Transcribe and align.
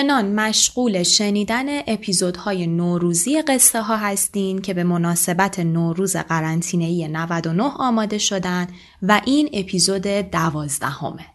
همچنان 0.00 0.34
مشغول 0.34 1.02
شنیدن 1.02 1.78
اپیزودهای 1.86 2.66
نوروزی 2.66 3.42
قصه 3.42 3.82
ها 3.82 3.96
هستین 3.96 4.60
که 4.60 4.74
به 4.74 4.84
مناسبت 4.84 5.58
نوروز 5.58 6.16
قرنطینه‌ای 6.16 7.08
99 7.08 7.62
آماده 7.62 8.18
شدن 8.18 8.66
و 9.02 9.20
این 9.24 9.50
اپیزود 9.52 10.02
دوازدهمه. 10.06 11.26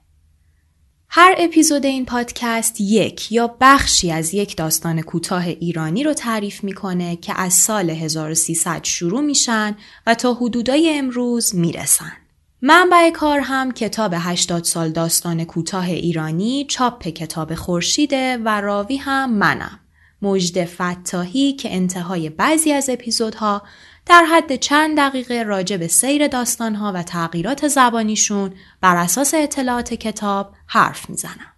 هر 1.09 1.35
اپیزود 1.37 1.85
این 1.85 2.05
پادکست 2.05 2.81
یک 2.81 3.31
یا 3.31 3.55
بخشی 3.61 4.11
از 4.11 4.33
یک 4.33 4.57
داستان 4.57 5.01
کوتاه 5.01 5.47
ایرانی 5.47 6.03
رو 6.03 6.13
تعریف 6.13 6.63
می‌کنه 6.63 7.15
که 7.15 7.39
از 7.41 7.53
سال 7.53 7.89
1300 7.89 8.83
شروع 8.83 9.21
میشن 9.21 9.75
و 10.07 10.15
تا 10.15 10.33
حدودای 10.33 10.97
امروز 10.97 11.55
می‌رسن. 11.55 12.24
منبع 12.61 13.09
کار 13.09 13.39
هم 13.39 13.71
کتاب 13.71 14.13
80 14.17 14.63
سال 14.63 14.89
داستان 14.89 15.45
کوتاه 15.45 15.85
ایرانی 15.85 16.65
چاپ 16.69 17.07
کتاب 17.07 17.55
خورشیده 17.55 18.37
و 18.37 18.61
راوی 18.61 18.97
هم 18.97 19.33
منم. 19.33 19.79
مجد 20.21 20.65
فتاحی 20.65 21.53
که 21.53 21.75
انتهای 21.75 22.29
بعضی 22.29 22.73
از 22.73 22.89
اپیزودها 22.89 23.61
در 24.05 24.25
حد 24.25 24.55
چند 24.55 24.97
دقیقه 24.97 25.43
راجع 25.43 25.77
به 25.77 25.87
سیر 25.87 26.27
داستانها 26.27 26.91
و 26.95 27.03
تغییرات 27.03 27.67
زبانیشون 27.67 28.53
بر 28.81 28.95
اساس 28.95 29.33
اطلاعات 29.33 29.93
کتاب 29.93 30.53
حرف 30.67 31.09
می‌زنم. 31.09 31.53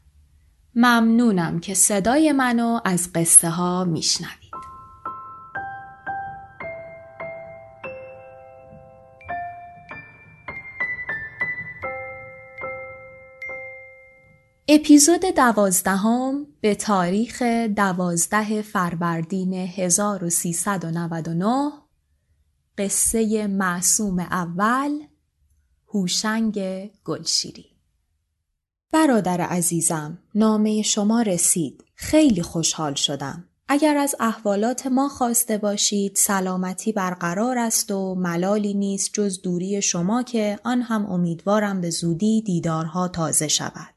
ممنونم 0.75 1.59
که 1.59 1.73
صدای 1.73 2.31
منو 2.31 2.79
از 2.85 3.13
قصه 3.13 3.49
ها 3.49 3.83
میشنوید. 3.83 4.46
اپیزود 14.69 15.25
دوازدهم 15.25 16.47
به 16.61 16.75
تاریخ 16.75 17.41
دوازده 17.75 18.61
فروردین 18.61 19.53
1399 19.53 21.71
قصه 22.77 23.47
معصوم 23.47 24.19
اول 24.19 24.91
هوشنگ 25.87 26.59
گلشیری. 27.05 27.65
برادر 28.91 29.41
عزیزم 29.41 30.19
نامه 30.35 30.81
شما 30.81 31.21
رسید. 31.21 31.83
خیلی 31.95 32.41
خوشحال 32.41 32.93
شدم. 32.93 33.43
اگر 33.67 33.97
از 33.97 34.15
احوالات 34.19 34.87
ما 34.87 35.09
خواسته 35.09 35.57
باشید 35.57 36.15
سلامتی 36.15 36.91
برقرار 36.91 37.57
است 37.57 37.91
و 37.91 38.15
ملالی 38.15 38.73
نیست 38.73 39.09
جز 39.13 39.41
دوری 39.41 39.81
شما 39.81 40.23
که 40.23 40.59
آن 40.63 40.81
هم 40.81 41.05
امیدوارم 41.05 41.81
به 41.81 41.89
زودی 41.89 42.41
دیدارها 42.41 43.07
تازه 43.07 43.47
شود. 43.47 43.96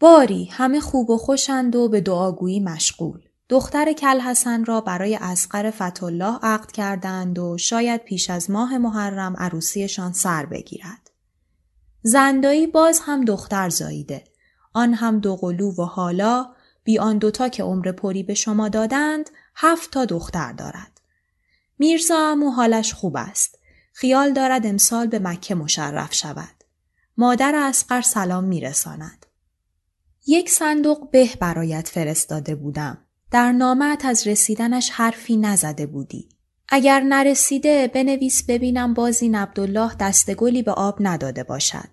باری 0.00 0.44
همه 0.44 0.80
خوب 0.80 1.10
و 1.10 1.18
خوشند 1.18 1.76
و 1.76 1.88
به 1.88 2.00
دعاگویی 2.00 2.60
مشغول. 2.60 3.20
دختر 3.48 3.92
کل 3.92 4.20
حسن 4.20 4.64
را 4.64 4.80
برای 4.80 5.18
اسقر 5.20 5.70
فتالله 5.70 6.38
عقد 6.42 6.72
کردند 6.72 7.38
و 7.38 7.58
شاید 7.58 8.04
پیش 8.04 8.30
از 8.30 8.50
ماه 8.50 8.78
محرم 8.78 9.36
عروسیشان 9.36 10.12
سر 10.12 10.46
بگیرد. 10.46 11.10
زندایی 12.02 12.66
باز 12.66 13.00
هم 13.04 13.24
دختر 13.24 13.68
زاییده. 13.68 14.24
آن 14.72 14.94
هم 14.94 15.18
دو 15.20 15.36
قلو 15.36 15.74
و 15.78 15.84
حالا 15.84 16.46
بی 16.84 16.98
آن 16.98 17.18
دوتا 17.18 17.48
که 17.48 17.62
عمر 17.62 17.92
پری 17.92 18.22
به 18.22 18.34
شما 18.34 18.68
دادند 18.68 19.30
هفت 19.56 19.90
تا 19.90 20.04
دختر 20.04 20.52
دارد. 20.52 21.00
میرزا 21.78 22.18
امو 22.18 22.50
حالش 22.50 22.94
خوب 22.94 23.16
است. 23.16 23.58
خیال 23.92 24.32
دارد 24.32 24.66
امسال 24.66 25.06
به 25.06 25.18
مکه 25.18 25.54
مشرف 25.54 26.14
شود. 26.14 26.64
مادر 27.16 27.54
اسقر 27.54 28.00
سلام 28.00 28.44
میرساند. 28.44 29.25
یک 30.26 30.50
صندوق 30.50 31.10
به 31.10 31.28
برایت 31.40 31.88
فرستاده 31.88 32.54
بودم. 32.54 32.98
در 33.30 33.52
نامت 33.52 34.04
از 34.04 34.26
رسیدنش 34.26 34.90
حرفی 34.90 35.36
نزده 35.36 35.86
بودی. 35.86 36.28
اگر 36.68 37.00
نرسیده 37.00 37.88
بنویس 37.94 38.42
ببینم 38.48 38.94
بازی 38.94 39.28
عبدالله 39.34 39.94
دستگلی 40.00 40.62
به 40.62 40.72
آب 40.72 40.96
نداده 41.00 41.42
باشد. 41.42 41.88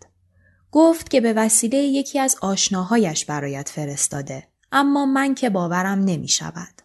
گفت 0.71 1.09
که 1.09 1.21
به 1.21 1.33
وسیله 1.33 1.77
یکی 1.77 2.19
از 2.19 2.35
آشناهایش 2.41 3.25
برایت 3.25 3.69
فرستاده. 3.69 4.47
اما 4.71 5.05
من 5.05 5.35
که 5.35 5.49
باورم 5.49 5.99
نمی 5.99 6.27
شود. 6.27 6.81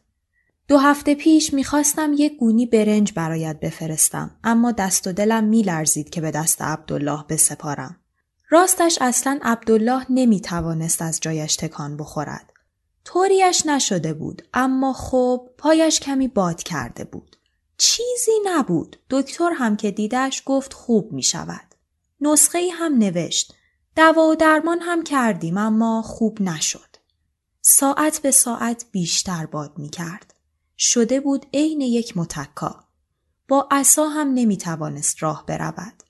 دو 0.69 0.79
هفته 0.79 1.15
پیش 1.15 1.55
می‌خواستم 1.55 2.13
یک 2.17 2.37
گونی 2.37 2.67
برنج 2.67 3.13
برایت 3.13 3.61
بفرستم 3.61 4.31
اما 4.45 4.73
دست 4.73 5.07
و 5.07 5.13
دلم 5.13 5.45
میلرزید 5.45 6.11
که 6.11 6.21
به 6.21 6.31
دست 6.31 6.63
عبدالله 6.63 7.25
بسپارم. 7.29 7.97
راستش 8.51 8.99
اصلا 9.01 9.39
عبدالله 9.43 10.07
نمی 10.11 10.41
توانست 10.41 11.03
از 11.03 11.21
جایش 11.21 11.57
تکان 11.57 11.97
بخورد. 11.97 12.53
طوریش 13.05 13.67
نشده 13.67 14.15
بود 14.15 14.43
اما 14.55 14.93
خب 14.93 15.51
پایش 15.59 16.01
کمی 16.01 16.29
باد 16.29 16.63
کرده 16.63 17.05
بود. 17.05 17.37
چیزی 17.79 18.33
نبود. 18.45 18.97
دکتر 19.11 19.51
هم 19.55 19.77
که 19.77 19.91
دیدش 19.91 20.43
گفت 20.47 20.73
خوب 20.73 21.13
می 21.13 21.23
شود. 21.23 21.75
نسخه 22.21 22.59
ای 22.59 22.71
هم 22.71 22.99
نوشت. 22.99 23.55
دوا 23.97 24.23
و 24.29 24.35
درمان 24.35 24.79
هم 24.81 25.05
کردیم 25.05 25.59
اما 25.59 26.03
خوب 26.03 26.43
نشد. 26.43 26.97
ساعت 27.61 28.19
به 28.19 28.31
ساعت 28.31 28.85
بیشتر 28.91 29.47
باد 29.47 29.79
می 29.79 29.89
کرد. 29.89 30.35
شده 30.79 31.21
بود 31.21 31.47
عین 31.55 31.81
یک 31.81 32.17
متکا. 32.17 32.85
با 33.49 33.69
عصا 33.71 34.09
هم 34.09 34.35
نمی 34.35 34.57
توانست 34.57 35.23
راه 35.23 35.47
برود. 35.47 36.03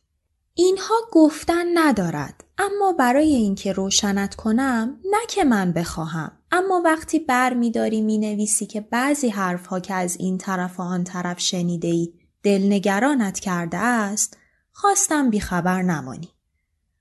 اینها 0.60 0.94
گفتن 1.12 1.78
ندارد 1.78 2.44
اما 2.58 2.92
برای 2.92 3.34
اینکه 3.34 3.72
روشنت 3.72 4.34
کنم 4.34 5.00
نه 5.04 5.19
که 5.28 5.44
من 5.44 5.72
بخواهم 5.72 6.32
اما 6.52 6.82
وقتی 6.84 7.19
بر 7.19 7.54
می 7.54 7.70
داری 7.70 8.00
می 8.00 8.19
نویسی 8.19 8.66
که 8.66 8.80
بعضی 8.80 9.28
حرفها 9.28 9.80
که 9.80 9.94
از 9.94 10.16
این 10.16 10.38
طرف 10.38 10.80
و 10.80 10.82
آن 10.82 11.04
طرف 11.04 11.41
شنیده 11.41 11.88
ای 11.88 12.12
دلنگرانت 12.42 13.38
کرده 13.38 13.76
است 13.76 14.36
خواستم 14.72 15.30
بیخبر 15.30 15.82
نمانی. 15.82 16.28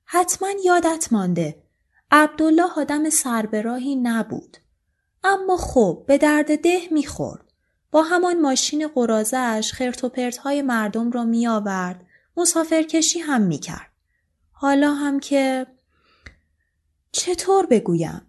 حتما 0.05 0.49
یادت 0.65 1.07
مانده 1.11 1.63
عبدالله 2.11 2.69
آدم 2.77 3.09
سربراهی 3.09 3.95
نبود. 3.95 4.57
اما 5.23 5.57
خب 5.57 6.03
به 6.07 6.17
درد 6.17 6.61
ده 6.61 6.81
می‌خورد. 6.91 7.53
با 7.91 8.01
همان 8.01 8.41
ماشین 8.41 8.87
قرازش 8.87 9.71
خرت 9.73 10.03
و 10.03 10.09
پرت 10.09 10.37
های 10.37 10.61
مردم 10.61 11.11
را 11.11 11.23
می 11.23 11.47
آورد 11.47 12.06
مسافرکشی 12.37 13.19
هم 13.19 13.41
می‌کرد. 13.41 13.91
حالا 14.51 14.93
هم 14.93 15.19
که 15.19 15.67
چطور 17.11 17.65
بگویم؟ 17.65 18.21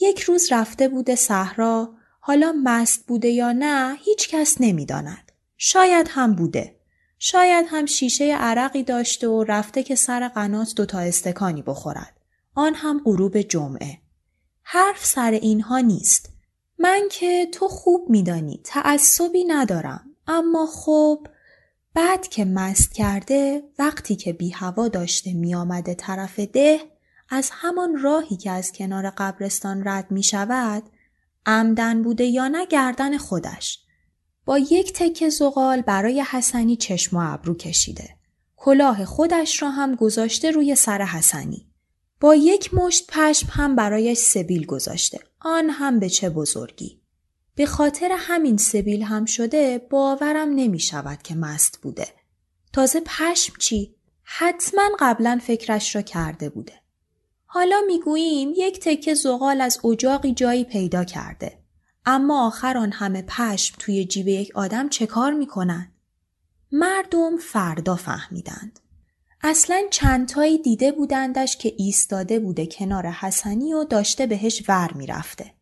یک 0.00 0.20
روز 0.20 0.52
رفته 0.52 0.88
بوده 0.88 1.14
صحرا 1.14 1.94
حالا 2.20 2.54
مست 2.64 3.06
بوده 3.06 3.28
یا 3.28 3.52
نه 3.52 3.96
هیچ 3.98 4.28
کس 4.28 4.56
نمی‌داند. 4.60 5.32
شاید 5.56 6.06
هم 6.10 6.34
بوده. 6.34 6.80
شاید 7.18 7.66
هم 7.68 7.86
شیشه 7.86 8.36
عرقی 8.36 8.82
داشته 8.82 9.28
و 9.28 9.44
رفته 9.48 9.82
که 9.82 9.94
سر 9.94 10.28
قنات 10.28 10.74
دوتا 10.74 10.98
استکانی 10.98 11.62
بخورد. 11.62 12.20
آن 12.54 12.74
هم 12.74 13.00
غروب 13.04 13.40
جمعه. 13.40 13.98
حرف 14.62 15.04
سر 15.04 15.30
اینها 15.30 15.78
نیست. 15.78 16.28
من 16.78 17.08
که 17.10 17.46
تو 17.52 17.68
خوب 17.68 18.10
میدانی 18.10 18.60
تعصبی 18.64 19.44
ندارم 19.44 20.16
اما 20.26 20.66
خب 20.66 21.26
بعد 21.94 22.28
که 22.28 22.44
مست 22.44 22.94
کرده 22.94 23.62
وقتی 23.78 24.16
که 24.16 24.32
بی 24.32 24.50
هوا 24.50 24.88
داشته 24.88 25.32
می 25.32 25.54
آمده 25.54 25.94
طرف 25.94 26.40
ده 26.40 26.80
از 27.28 27.50
همان 27.52 28.02
راهی 28.02 28.36
که 28.36 28.50
از 28.50 28.72
کنار 28.72 29.10
قبرستان 29.10 29.82
رد 29.88 30.10
می 30.10 30.22
شود 30.22 30.82
عمدن 31.46 32.02
بوده 32.02 32.24
یا 32.24 32.48
نه 32.48 32.66
گردن 32.66 33.18
خودش. 33.18 33.80
با 34.44 34.58
یک 34.58 34.92
تکه 34.92 35.30
زغال 35.30 35.80
برای 35.80 36.20
حسنی 36.30 36.76
چشم 36.76 37.16
و 37.16 37.32
ابرو 37.32 37.54
کشیده. 37.54 38.08
کلاه 38.56 39.04
خودش 39.04 39.62
را 39.62 39.70
هم 39.70 39.94
گذاشته 39.94 40.50
روی 40.50 40.74
سر 40.74 41.02
حسنی. 41.02 41.66
با 42.20 42.34
یک 42.34 42.74
مشت 42.74 43.06
پشم 43.08 43.48
هم 43.50 43.76
برایش 43.76 44.18
سبیل 44.18 44.66
گذاشته. 44.66 45.18
آن 45.40 45.70
هم 45.70 45.98
به 45.98 46.08
چه 46.08 46.30
بزرگی. 46.30 47.03
به 47.56 47.66
خاطر 47.66 48.16
همین 48.18 48.56
سبیل 48.56 49.02
هم 49.02 49.24
شده 49.24 49.78
باورم 49.90 50.48
نمی 50.48 50.80
شود 50.80 51.22
که 51.22 51.34
مست 51.34 51.78
بوده. 51.82 52.08
تازه 52.72 53.00
پشم 53.00 53.52
چی؟ 53.58 53.94
حتما 54.22 54.82
قبلا 54.98 55.40
فکرش 55.42 55.96
را 55.96 56.02
کرده 56.02 56.48
بوده. 56.48 56.72
حالا 57.46 57.80
می‌گوییم 57.86 58.52
یک 58.56 58.80
تکه 58.80 59.14
زغال 59.14 59.60
از 59.60 59.78
اجاقی 59.84 60.32
جایی 60.32 60.64
پیدا 60.64 61.04
کرده. 61.04 61.58
اما 62.06 62.46
آخر 62.46 62.76
آن 62.78 62.92
همه 62.92 63.22
پشم 63.22 63.76
توی 63.78 64.04
جیب 64.04 64.28
یک 64.28 64.52
آدم 64.54 64.88
چه 64.88 65.06
کار 65.06 65.32
می‌کنن؟ 65.32 65.92
مردم 66.72 67.36
فردا 67.36 67.96
فهمیدند. 67.96 68.80
اصلا 69.42 69.82
چندتایی 69.90 70.58
دیده 70.58 70.92
بودندش 70.92 71.56
که 71.56 71.74
ایستاده 71.78 72.38
بوده 72.38 72.66
کنار 72.66 73.06
حسنی 73.06 73.74
و 73.74 73.84
داشته 73.84 74.26
بهش 74.26 74.62
ور 74.68 74.92
می‌رفته. 74.92 75.53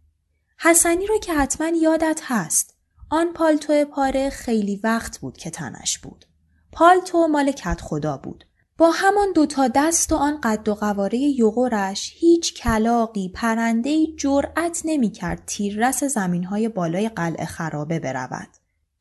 حسنی 0.65 1.07
رو 1.07 1.19
که 1.19 1.35
حتما 1.35 1.69
یادت 1.69 2.21
هست. 2.25 2.75
آن 3.11 3.33
پالتو 3.33 3.85
پاره 3.85 4.31
خیلی 4.31 4.81
وقت 4.85 5.19
بود 5.19 5.37
که 5.37 5.51
تنش 5.51 5.99
بود. 5.99 6.25
پالتو 6.73 7.29
مال 7.29 7.53
کت 7.53 7.81
خدا 7.81 8.17
بود. 8.17 8.45
با 8.79 8.91
همان 8.91 9.33
دوتا 9.35 9.69
دست 9.69 10.13
و 10.13 10.17
آن 10.17 10.41
قد 10.43 10.69
و 10.69 10.75
قواره 10.75 11.19
یغورش 11.19 12.13
هیچ 12.17 12.55
کلاقی 12.55 13.29
پرندهی 13.29 14.17
جرأت 14.17 14.83
نمی‌کرد 14.85 15.43
تیررس 15.47 16.05
زمینهای 16.05 16.69
بالای 16.69 17.09
قلعه 17.09 17.45
خرابه 17.45 17.99
برود. 17.99 18.49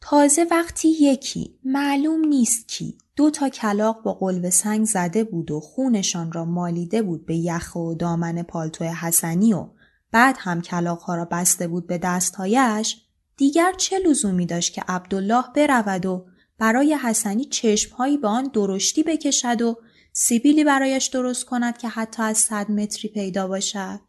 تازه 0.02 0.46
وقتی 0.52 0.90
یکی 0.90 1.60
معلوم 1.64 2.26
نیست 2.26 2.68
کی 2.68 2.98
دو 3.16 3.30
تا 3.30 3.50
کلاق 3.50 4.04
با 4.04 4.14
قلب 4.14 4.50
سنگ 4.50 4.86
زده 4.86 5.24
بود 5.24 5.52
و 5.52 5.60
خونشان 5.60 6.32
را 6.32 6.46
مالیده 6.46 7.02
بود 7.02 7.26
به 7.26 7.36
یخ 7.36 7.76
و 7.76 7.94
دامن 7.94 8.44
پالتو 8.44 8.86
حسنی 8.86 9.54
و 9.54 9.68
بعد 10.12 10.36
هم 10.40 10.62
کلاقها 10.62 11.16
را 11.16 11.26
بسته 11.26 11.68
بود 11.68 11.88
به 11.88 11.98
دستهایش 11.98 13.02
دیگر 13.38 13.74
چه 13.78 14.00
لزومی 14.00 14.46
داشت 14.46 14.74
که 14.74 14.84
عبدالله 14.88 15.44
برود 15.56 16.06
و 16.06 16.26
برای 16.58 16.94
حسنی 16.94 17.46
چشمهایی 17.46 18.18
به 18.18 18.28
آن 18.28 18.44
درشتی 18.44 19.04
بکشد 19.04 19.62
و 19.62 19.78
سیبیلی 20.14 20.64
برایش 20.64 21.08
درست 21.08 21.46
کند 21.46 21.78
که 21.78 21.88
حتی 21.88 22.24
از 22.24 22.38
صد 22.38 22.72
متری 22.72 23.10
پیدا 23.10 23.48
باشد؟ 23.48 24.00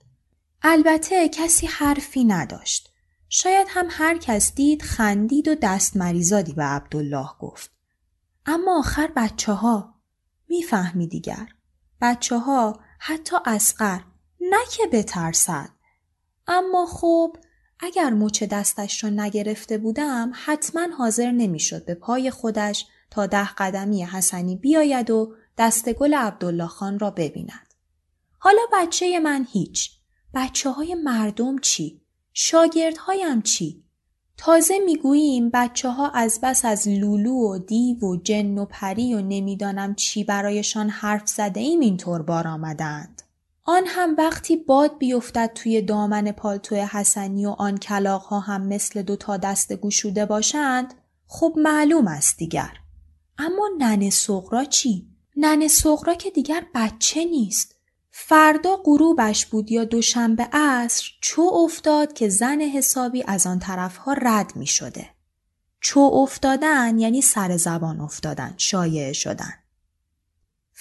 البته 0.63 1.29
کسی 1.29 1.67
حرفی 1.67 2.25
نداشت. 2.25 2.93
شاید 3.29 3.67
هم 3.71 3.87
هر 3.91 4.19
کس 4.19 4.55
دید 4.55 4.83
خندید 4.83 5.49
و 5.49 5.55
دست 5.63 5.97
مریزادی 5.97 6.53
به 6.53 6.63
عبدالله 6.65 7.29
گفت. 7.41 7.71
اما 8.47 8.79
آخر 8.79 9.13
بچه 9.17 9.53
ها 9.53 9.95
می‌فهمی 10.49 11.07
دیگر. 11.07 11.49
بچه 12.01 12.39
ها 12.39 12.81
حتی 12.99 13.37
اسقر 13.47 14.01
نه 14.41 14.61
که 14.71 14.87
بترسد. 14.93 15.69
اما 16.47 16.87
خب 16.87 17.37
اگر 17.81 18.11
مچ 18.11 18.43
دستش 18.43 19.05
را 19.05 19.11
نگرفته 19.11 19.79
بودم 19.79 20.33
حتما 20.35 20.87
حاضر 20.99 21.31
نمی‌شد 21.31 21.85
به 21.85 21.95
پای 21.95 22.31
خودش 22.31 22.87
تا 23.11 23.27
ده 23.27 23.49
قدمی 23.49 24.05
حسنی 24.05 24.57
بیاید 24.57 25.11
و 25.11 25.35
دست 25.59 25.93
گل 25.93 26.15
عبدالله 26.15 26.67
خان 26.67 26.99
را 26.99 27.11
ببیند. 27.11 27.75
حالا 28.39 28.63
بچه 28.73 29.21
من 29.21 29.47
هیچ. 29.53 29.91
بچه 30.35 30.71
های 30.71 30.95
مردم 30.95 31.59
چی؟ 31.59 32.03
شاگردهایم 32.33 33.43
چی؟ 33.43 33.85
تازه 34.37 34.79
می‌گوییم 34.79 35.51
بچه 35.51 35.89
ها 35.89 36.11
از 36.11 36.41
بس 36.43 36.65
از 36.65 36.89
لولو 36.89 37.33
و 37.33 37.59
دیو 37.59 37.99
و 38.01 38.17
جن 38.17 38.59
و 38.59 38.65
پری 38.65 39.15
و 39.15 39.21
نمی‌دانم 39.21 39.95
چی 39.95 40.25
برایشان 40.25 40.89
حرف 40.89 41.29
زده 41.29 41.61
ایم 41.61 41.81
اینطور 41.81 42.23
بار 42.23 42.49
آمدند. 42.49 43.22
آن 43.65 43.83
هم 43.87 44.15
وقتی 44.19 44.57
باد 44.57 44.99
بیفتد 44.99 45.51
توی 45.55 45.83
دامن 45.83 46.33
پالتو 46.33 46.77
حسنی 46.77 47.47
و 47.47 47.51
آن 47.51 47.79
کلاق 47.79 48.23
ها 48.23 48.41
هم 48.41 48.67
مثل 48.67 49.03
دو 49.03 49.17
تا 49.17 49.37
دست 49.37 49.73
گوشوده 49.73 50.27
باشند 50.27 50.95
خب 51.27 51.55
معلوم 51.57 52.09
است 52.09 52.37
دیگر. 52.37 52.73
اما 53.39 53.71
ننه 53.79 54.11
سغرا 54.11 54.65
چی؟ 54.65 55.07
ننه 55.37 55.69
سغرا 55.69 56.15
که 56.15 56.31
دیگر 56.31 56.67
بچه 56.75 57.25
نیست. 57.25 57.75
فردا 58.11 58.77
غروبش 58.85 59.47
بود 59.47 59.73
یا 59.73 59.85
دوشنبه 59.85 60.49
عصر 60.53 61.05
چو 61.21 61.43
افتاد 61.43 62.13
که 62.13 62.29
زن 62.29 62.61
حسابی 62.61 63.25
از 63.27 63.47
آن 63.47 63.59
طرفها 63.59 64.13
رد 64.13 64.57
می 64.57 64.67
شده. 64.67 65.11
چو 65.81 66.01
افتادن 66.01 66.99
یعنی 66.99 67.23
سر 67.23 67.57
زبان 67.57 68.01
افتادن 68.01 68.55
شایع 68.57 69.13
شدن. 69.13 69.62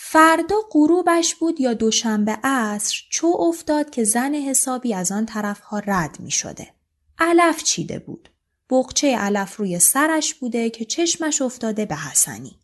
فردا 0.04 0.56
غروبش 0.72 1.36
بود 1.36 1.60
یا 1.62 1.74
دوشنبه 1.74 2.32
عصر 2.44 2.98
چو 3.10 3.28
افتاد 3.40 3.90
که 3.90 4.04
زن 4.04 4.36
حسابی 4.36 4.94
از 4.94 5.12
آن 5.12 5.26
طرفها 5.26 5.80
رد 5.80 6.20
می 6.20 6.32
شده. 6.32 6.74
علف 7.20 7.64
چیده 7.64 8.00
بود. 8.00 8.30
بغچه 8.70 9.18
علف 9.18 9.58
روی 9.58 9.80
سرش 9.80 10.34
بوده 10.34 10.70
که 10.70 10.86
چشمش 10.86 11.42
افتاده 11.42 11.86
به 11.86 11.96
حسنی. 11.96 12.60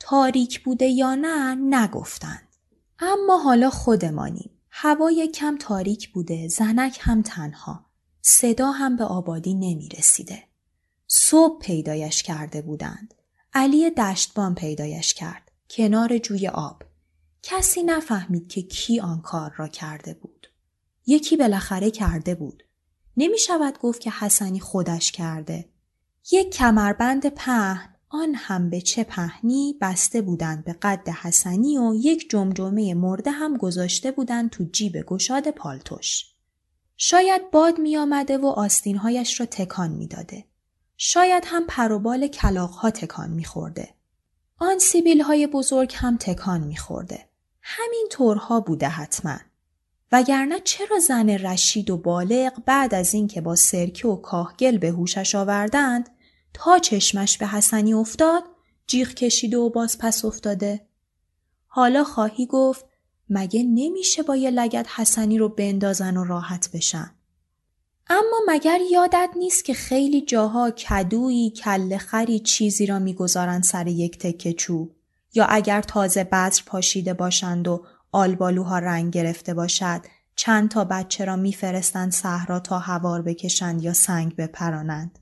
تاریک 0.00 0.64
بوده 0.64 0.86
یا 0.86 1.14
نه 1.14 1.54
نگفتند. 1.54 2.48
اما 2.98 3.38
حالا 3.38 3.70
خودمانیم. 3.70 4.50
هوای 4.70 5.28
کم 5.28 5.56
تاریک 5.58 6.12
بوده 6.12 6.48
زنک 6.48 6.98
هم 7.00 7.22
تنها. 7.22 7.86
صدا 8.22 8.70
هم 8.70 8.96
به 8.96 9.04
آبادی 9.04 9.54
نمی 9.54 9.88
رسیده. 9.88 10.42
صبح 11.06 11.58
پیدایش 11.58 12.22
کرده 12.22 12.62
بودند. 12.62 13.14
علی 13.52 13.90
دشتبان 13.90 14.54
پیدایش 14.54 15.14
کرد. 15.14 15.45
کنار 15.70 16.18
جوی 16.18 16.48
آب. 16.48 16.82
کسی 17.42 17.82
نفهمید 17.82 18.48
که 18.48 18.62
کی 18.62 19.00
آن 19.00 19.22
کار 19.22 19.52
را 19.56 19.68
کرده 19.68 20.14
بود. 20.14 20.46
یکی 21.06 21.36
بالاخره 21.36 21.90
کرده 21.90 22.34
بود. 22.34 22.62
نمی 23.16 23.38
شود 23.38 23.78
گفت 23.78 24.00
که 24.00 24.10
حسنی 24.10 24.60
خودش 24.60 25.12
کرده. 25.12 25.68
یک 26.32 26.50
کمربند 26.50 27.28
پهن 27.28 27.96
آن 28.08 28.34
هم 28.34 28.70
به 28.70 28.80
چه 28.80 29.04
پهنی 29.04 29.78
بسته 29.80 30.22
بودند 30.22 30.64
به 30.64 30.72
قد 30.72 31.08
حسنی 31.08 31.78
و 31.78 31.94
یک 31.94 32.30
جمجمه 32.30 32.94
مرده 32.94 33.30
هم 33.30 33.56
گذاشته 33.56 34.10
بودند 34.10 34.50
تو 34.50 34.64
جیب 34.64 35.02
گشاد 35.06 35.50
پالتوش. 35.50 36.24
شاید 36.96 37.50
باد 37.50 37.78
می 37.78 37.96
آمده 37.96 38.38
و 38.38 38.46
آستینهایش 38.46 39.40
را 39.40 39.46
تکان 39.46 39.90
می 39.90 40.06
داده. 40.06 40.44
شاید 40.96 41.42
هم 41.46 41.66
پروبال 41.66 42.26
کلاقها 42.26 42.90
تکان 42.90 43.30
می 43.30 43.44
خورده. 43.44 43.95
آن 44.58 44.78
سیبیل 44.78 45.20
های 45.20 45.46
بزرگ 45.46 45.92
هم 45.96 46.16
تکان 46.16 46.60
میخورده. 46.60 47.28
همین 47.62 48.06
طورها 48.10 48.60
بوده 48.60 48.88
حتما. 48.88 49.38
وگرنه 50.12 50.60
چرا 50.60 50.98
زن 50.98 51.30
رشید 51.30 51.90
و 51.90 51.96
بالغ 51.96 52.52
بعد 52.66 52.94
از 52.94 53.14
اینکه 53.14 53.40
با 53.40 53.54
سرکه 53.54 54.08
و 54.08 54.16
کاهگل 54.16 54.78
به 54.78 54.88
هوشش 54.90 55.34
آوردند 55.34 56.08
تا 56.54 56.78
چشمش 56.78 57.38
به 57.38 57.46
حسنی 57.46 57.94
افتاد 57.94 58.42
جیغ 58.86 59.08
کشیده 59.08 59.56
و 59.56 59.70
باز 59.70 59.98
پس 59.98 60.24
افتاده 60.24 60.86
حالا 61.66 62.04
خواهی 62.04 62.46
گفت 62.46 62.84
مگه 63.30 63.62
نمیشه 63.62 64.22
با 64.22 64.36
یه 64.36 64.50
لگت 64.50 64.86
حسنی 64.96 65.38
رو 65.38 65.48
بندازن 65.48 66.16
و 66.16 66.24
راحت 66.24 66.70
بشن 66.74 67.15
اما 68.10 68.40
مگر 68.48 68.80
یادت 68.90 69.30
نیست 69.36 69.64
که 69.64 69.74
خیلی 69.74 70.20
جاها 70.20 70.70
کدویی 70.70 71.50
کله 71.50 71.98
خری 71.98 72.40
چیزی 72.40 72.86
را 72.86 72.98
می‌گذارند 72.98 73.62
سر 73.62 73.86
یک 73.86 74.18
تکه 74.18 74.52
چوب؟ 74.52 74.96
یا 75.34 75.44
اگر 75.44 75.82
تازه 75.82 76.24
بذر 76.24 76.62
پاشیده 76.66 77.14
باشند 77.14 77.68
و 77.68 77.84
آلبالوها 78.12 78.78
رنگ 78.78 79.12
گرفته 79.12 79.54
باشد 79.54 80.00
چند 80.36 80.68
تا 80.70 80.84
بچه 80.84 81.24
را 81.24 81.36
میفرستند 81.36 82.12
صحرا 82.12 82.60
تا 82.60 82.78
هوار 82.78 83.22
بکشند 83.22 83.82
یا 83.82 83.92
سنگ 83.92 84.36
بپرانند؟ 84.36 85.18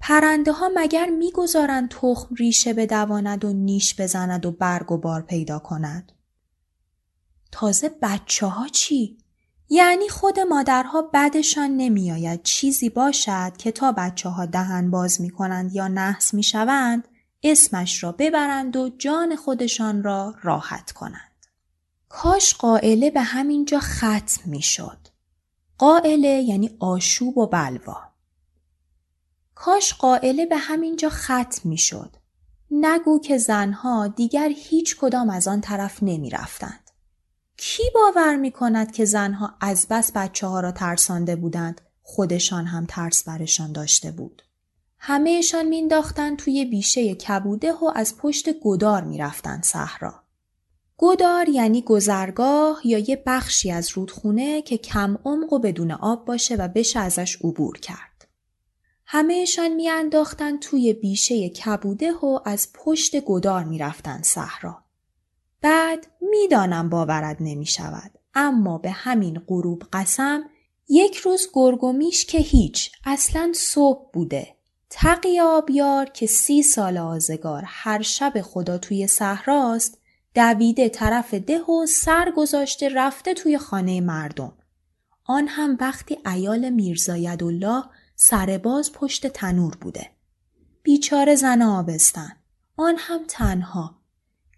پرنده 0.00 0.52
ها 0.52 0.70
مگر 0.74 1.06
می‌گذارند 1.06 1.88
تخم 1.90 2.34
ریشه 2.34 2.72
بدواند 2.72 3.44
و 3.44 3.52
نیش 3.52 4.00
بزند 4.00 4.46
و 4.46 4.50
برگ 4.50 4.92
و 4.92 4.98
بار 4.98 5.22
پیدا 5.22 5.58
کند؟ 5.58 6.12
تازه 7.52 7.90
بچه 8.02 8.46
ها 8.46 8.68
چی؟ 8.68 9.18
یعنی 9.68 10.08
خود 10.08 10.40
مادرها 10.40 11.02
بدشان 11.02 11.70
نمیآید 11.76 12.42
چیزی 12.42 12.88
باشد 12.88 13.56
که 13.58 13.72
تا 13.72 13.92
بچه 13.92 14.28
ها 14.28 14.46
دهن 14.46 14.90
باز 14.90 15.20
می 15.20 15.30
کنند 15.30 15.74
یا 15.74 15.88
نحس 15.88 16.34
می 16.34 16.42
شوند 16.42 17.08
اسمش 17.42 18.02
را 18.02 18.12
ببرند 18.12 18.76
و 18.76 18.88
جان 18.88 19.36
خودشان 19.36 20.02
را 20.02 20.34
راحت 20.42 20.92
کنند. 20.92 21.46
کاش 22.08 22.54
قائله 22.54 23.10
به 23.10 23.20
همینجا 23.22 23.80
ختم 23.80 24.42
می 24.44 24.62
شد. 24.62 24.98
قائله 25.78 26.28
یعنی 26.28 26.76
آشوب 26.80 27.38
و 27.38 27.46
بلوا. 27.46 28.02
کاش 29.54 29.94
قائله 29.94 30.46
به 30.46 30.56
همینجا 30.56 31.08
ختم 31.08 31.68
می 31.68 31.78
شد. 31.78 32.16
نگو 32.70 33.20
که 33.20 33.38
زنها 33.38 34.06
دیگر 34.06 34.48
هیچ 34.48 34.96
کدام 34.96 35.30
از 35.30 35.48
آن 35.48 35.60
طرف 35.60 36.02
نمی 36.02 36.30
رفتند. 36.30 36.83
کی 37.66 37.82
باور 37.94 38.36
می 38.36 38.50
کند 38.50 38.92
که 38.92 39.04
زنها 39.04 39.54
از 39.60 39.86
بس 39.90 40.12
بچه 40.14 40.46
ها 40.46 40.60
را 40.60 40.72
ترسانده 40.72 41.36
بودند 41.36 41.80
خودشان 42.02 42.66
هم 42.66 42.86
ترس 42.88 43.24
برشان 43.28 43.72
داشته 43.72 44.10
بود. 44.10 44.42
همهشان 44.98 45.66
مینداختند 45.66 46.38
توی 46.38 46.64
بیشه 46.64 47.14
کبوده 47.14 47.72
و 47.72 47.92
از 47.94 48.16
پشت 48.16 48.60
گدار 48.60 49.04
می‌رفتند 49.04 49.64
صحرا. 49.64 50.14
گدار 50.98 51.48
یعنی 51.48 51.82
گذرگاه 51.82 52.80
یا 52.84 52.98
یه 52.98 53.22
بخشی 53.26 53.70
از 53.70 53.90
رودخونه 53.90 54.62
که 54.62 54.78
کم 54.78 55.18
عمق 55.24 55.52
و 55.52 55.58
بدون 55.58 55.90
آب 55.90 56.24
باشه 56.24 56.56
و 56.56 56.68
بشه 56.68 57.00
ازش 57.00 57.36
عبور 57.36 57.78
کرد. 57.78 58.28
همهشان 59.06 59.68
میانداختند 59.68 60.60
توی 60.60 60.92
بیشه 60.92 61.48
کبوده 61.48 62.12
و 62.12 62.40
از 62.44 62.68
پشت 62.74 63.20
گدار 63.20 63.64
می‌رفتند 63.64 64.24
صحرا. 64.24 64.83
بعد 65.64 66.06
می‌دانم 66.20 66.88
باورت 66.88 67.36
نمی 67.40 67.66
شود. 67.66 68.18
اما 68.34 68.78
به 68.78 68.90
همین 68.90 69.38
غروب 69.46 69.82
قسم 69.92 70.42
یک 70.88 71.16
روز 71.16 71.48
گرگومیش 71.52 72.26
که 72.26 72.38
هیچ 72.38 72.92
اصلا 73.04 73.52
صبح 73.54 74.10
بوده. 74.12 74.56
تقی 74.90 75.40
آبیار 75.40 76.06
که 76.06 76.26
سی 76.26 76.62
سال 76.62 76.98
آزگار 76.98 77.62
هر 77.66 78.02
شب 78.02 78.40
خدا 78.40 78.78
توی 78.78 79.06
صحراست 79.06 79.98
دویده 80.34 80.88
طرف 80.88 81.34
ده 81.34 81.60
و 81.62 81.86
سر 81.86 82.32
گذاشته 82.36 82.88
رفته 82.88 83.34
توی 83.34 83.58
خانه 83.58 84.00
مردم. 84.00 84.52
آن 85.24 85.48
هم 85.48 85.76
وقتی 85.80 86.18
ایال 86.26 86.70
میرزایدالله 86.70 87.84
سرباز 88.16 88.92
پشت 88.92 89.26
تنور 89.26 89.76
بوده. 89.80 90.10
بیچاره 90.82 91.34
زن 91.34 91.62
آبستن. 91.62 92.32
آن 92.76 92.94
هم 92.98 93.20
تنها. 93.28 94.03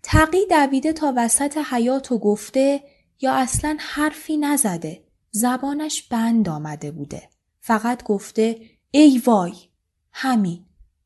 تقی 0.09 0.47
دویده 0.51 0.93
تا 0.93 1.13
وسط 1.17 1.59
حیات 1.71 2.13
و 2.13 2.19
گفته 2.19 2.83
یا 3.21 3.35
اصلا 3.35 3.77
حرفی 3.81 4.37
نزده. 4.37 5.05
زبانش 5.31 6.03
بند 6.03 6.49
آمده 6.49 6.91
بوده. 6.91 7.29
فقط 7.61 8.05
گفته 8.05 8.61
ای 8.91 9.23
وای. 9.27 9.53
همین. 10.13 10.65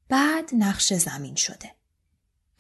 بعد 0.09 0.50
نقش 0.52 0.92
زمین 0.92 1.35
شده. 1.35 1.71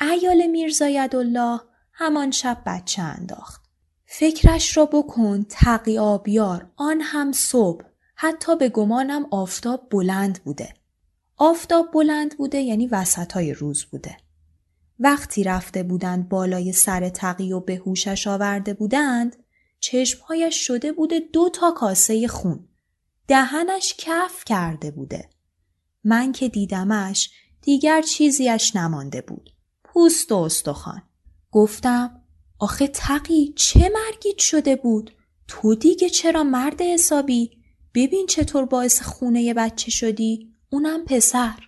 ایال 0.00 0.46
میرزایدالله 0.46 1.60
همان 1.92 2.30
شب 2.30 2.62
بچه 2.66 3.02
انداخت. 3.02 3.62
فکرش 4.06 4.76
را 4.76 4.86
بکن 4.86 5.46
تقی 5.48 5.98
آبیار 5.98 6.70
آن 6.76 7.00
هم 7.00 7.32
صبح 7.32 7.84
حتی 8.14 8.56
به 8.56 8.68
گمانم 8.68 9.26
آفتاب 9.30 9.88
بلند 9.90 10.44
بوده. 10.44 10.74
آفتاب 11.36 11.90
بلند 11.92 12.36
بوده 12.36 12.58
یعنی 12.58 12.86
وسط 12.86 13.32
های 13.32 13.54
روز 13.54 13.84
بوده. 13.84 14.16
وقتی 15.00 15.44
رفته 15.44 15.82
بودند 15.82 16.28
بالای 16.28 16.72
سر 16.72 17.08
تقی 17.08 17.52
و 17.52 17.60
به 17.60 17.76
هوشش 17.76 18.26
آورده 18.26 18.74
بودند 18.74 19.36
چشمهایش 19.80 20.66
شده 20.66 20.92
بوده 20.92 21.20
دو 21.32 21.48
تا 21.48 21.70
کاسه 21.70 22.28
خون. 22.28 22.68
دهنش 23.28 23.94
کف 23.98 24.44
کرده 24.44 24.90
بوده. 24.90 25.30
من 26.04 26.32
که 26.32 26.48
دیدمش 26.48 27.30
دیگر 27.62 28.02
چیزیش 28.02 28.76
نمانده 28.76 29.20
بود. 29.20 29.50
پوست 29.84 30.32
و 30.32 30.36
استخوان. 30.36 31.02
گفتم 31.50 32.22
آخه 32.58 32.86
تقی 32.88 33.52
چه 33.56 33.80
مرگیت 33.94 34.38
شده 34.38 34.76
بود؟ 34.76 35.10
تو 35.48 35.74
دیگه 35.74 36.08
چرا 36.08 36.44
مرد 36.44 36.82
حسابی؟ 36.82 37.50
ببین 37.94 38.26
چطور 38.26 38.64
باعث 38.64 39.02
خونه 39.02 39.54
بچه 39.54 39.90
شدی؟ 39.90 40.54
اونم 40.70 41.04
پسر. 41.04 41.58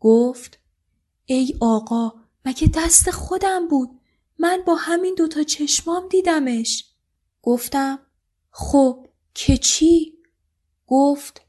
گفت 0.00 0.61
ای 1.26 1.54
آقا 1.60 2.12
مگه 2.44 2.70
دست 2.74 3.10
خودم 3.10 3.68
بود؟ 3.68 4.00
من 4.38 4.62
با 4.66 4.74
همین 4.74 5.14
دوتا 5.14 5.42
چشمام 5.42 6.08
دیدمش. 6.08 6.84
گفتم 7.42 7.98
خب 8.50 9.06
که 9.34 9.56
چی؟ 9.56 10.18
گفت 10.86 11.40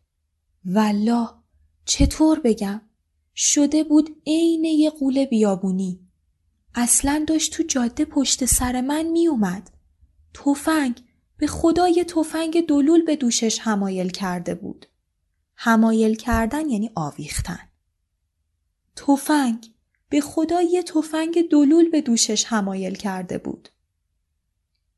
والله 0.65 1.29
چطور 1.85 2.39
بگم؟ 2.39 2.81
شده 3.35 3.83
بود 3.83 4.21
عین 4.27 4.65
یه 4.65 4.89
قول 4.89 5.25
بیابونی. 5.25 5.99
اصلا 6.75 7.25
داشت 7.27 7.53
تو 7.53 7.63
جاده 7.63 8.05
پشت 8.05 8.45
سر 8.45 8.81
من 8.81 9.03
می 9.03 9.27
اومد. 9.27 9.69
توفنگ 10.33 11.03
به 11.37 11.47
خدا 11.47 11.87
یه 11.87 12.03
تفنگ 12.03 12.65
دلول 12.65 13.05
به 13.05 13.15
دوشش 13.15 13.59
همایل 13.61 14.09
کرده 14.09 14.55
بود. 14.55 14.85
همایل 15.55 16.15
کردن 16.15 16.69
یعنی 16.69 16.91
آویختن. 16.95 17.69
توفنگ 18.95 19.73
به 20.09 20.21
خدا 20.21 20.61
یه 20.61 20.83
تفنگ 20.83 21.49
دلول 21.49 21.89
به 21.89 22.01
دوشش 22.01 22.45
همایل 22.47 22.95
کرده 22.95 23.37
بود. 23.37 23.69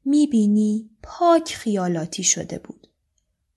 می‌بینی 0.05 0.89
پاک 1.03 1.55
خیالاتی 1.55 2.23
شده 2.23 2.59
بود. 2.59 2.87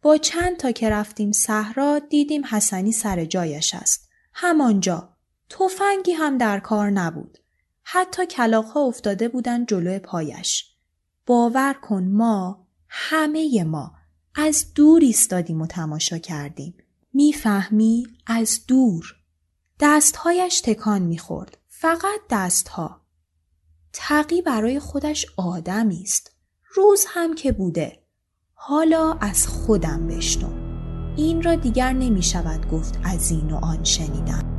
با 0.02 0.16
چند 0.16 0.56
تا 0.56 0.70
که 0.70 0.90
رفتیم 0.90 1.32
صحرا 1.32 1.98
دیدیم 1.98 2.44
حسنی 2.44 2.92
سر 2.92 3.24
جایش 3.24 3.74
است. 3.74 4.08
همانجا. 4.32 5.16
تفنگی 5.48 6.12
هم 6.12 6.38
در 6.38 6.60
کار 6.60 6.90
نبود. 6.90 7.38
حتی 7.82 8.26
کلاقها 8.26 8.80
افتاده 8.80 9.28
بودن 9.28 9.66
جلو 9.66 9.98
پایش. 9.98 10.64
باور 11.26 11.72
کن 11.82 12.04
ما 12.04 12.66
همه 12.88 13.64
ما 13.64 13.92
از 14.34 14.74
دور 14.74 15.00
ایستادیم 15.00 15.60
و 15.60 15.66
تماشا 15.66 16.18
کردیم. 16.18 16.74
می‌فهمی 17.12 18.06
از 18.26 18.60
دور. 18.66 19.17
دستهایش 19.80 20.60
تکان 20.60 21.02
می‌خورد. 21.02 21.58
فقط 21.68 22.20
دستها. 22.30 23.00
تقی 23.92 24.42
برای 24.42 24.80
خودش 24.80 25.26
آدمی 25.36 26.02
است. 26.02 26.32
روز 26.74 27.04
هم 27.08 27.34
که 27.34 27.52
بوده. 27.52 28.02
حالا 28.54 29.12
از 29.12 29.46
خودم 29.46 30.06
بشنو. 30.06 30.48
این 31.16 31.42
را 31.42 31.54
دیگر 31.54 31.92
نمی 31.92 32.22
شود 32.22 32.70
گفت 32.70 32.98
از 33.04 33.30
این 33.30 33.50
و 33.50 33.56
آن 33.56 33.84
شنیدم. 33.84 34.57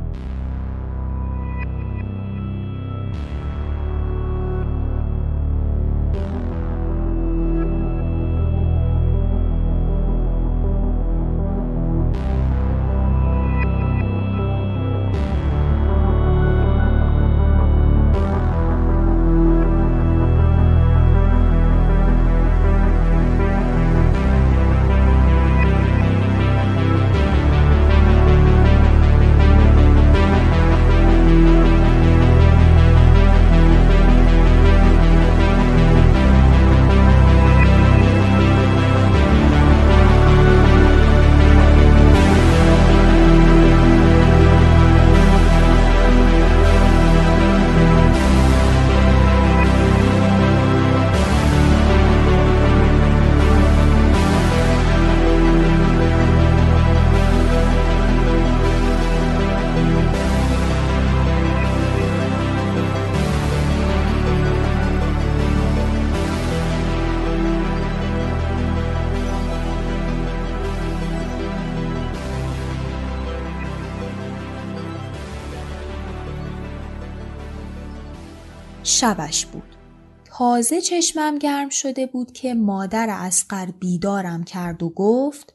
شبش 79.00 79.46
بود. 79.46 79.76
تازه 80.24 80.80
چشمم 80.80 81.38
گرم 81.38 81.68
شده 81.68 82.06
بود 82.06 82.32
که 82.32 82.54
مادر 82.54 83.06
اسقر 83.10 83.66
بیدارم 83.66 84.44
کرد 84.44 84.82
و 84.82 84.88
گفت 84.90 85.54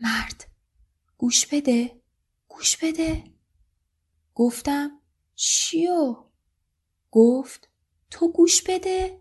مرد 0.00 0.44
گوش 1.18 1.46
بده 1.46 2.00
گوش 2.48 2.76
بده. 2.76 3.24
گفتم 4.34 4.90
چیو؟ 5.34 6.16
گفت 7.10 7.68
تو 8.10 8.32
گوش 8.32 8.62
بده. 8.62 9.20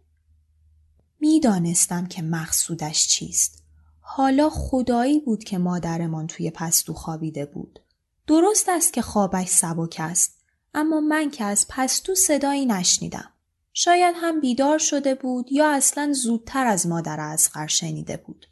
می‌دانستم 1.20 2.06
که 2.06 2.22
مقصودش 2.22 3.08
چیست. 3.08 3.64
حالا 4.00 4.50
خدایی 4.50 5.20
بود 5.20 5.44
که 5.44 5.58
مادرمان 5.58 6.28
توی 6.28 6.52
پستو 6.52 6.94
خوابیده 6.94 7.46
بود. 7.46 7.80
درست 8.28 8.70
است 8.70 8.94
که 8.94 9.02
خوابش 9.02 9.48
سبک 9.48 9.96
است 10.00 10.44
اما 10.74 11.00
من 11.00 11.32
که 11.32 11.44
از 11.44 11.66
پستو 11.70 12.16
صدایی 12.16 12.66
نشنیدم. 12.66 13.33
شاید 13.74 14.16
هم 14.18 14.40
بیدار 14.40 14.78
شده 14.78 15.16
بود 15.16 15.52
یا 15.52 15.72
اصلا 15.72 16.14
زودتر 16.14 16.68
از 16.68 16.88
مادر 16.88 17.20
از 17.20 17.50
شنیده 17.68 18.18
بود. 18.18 18.48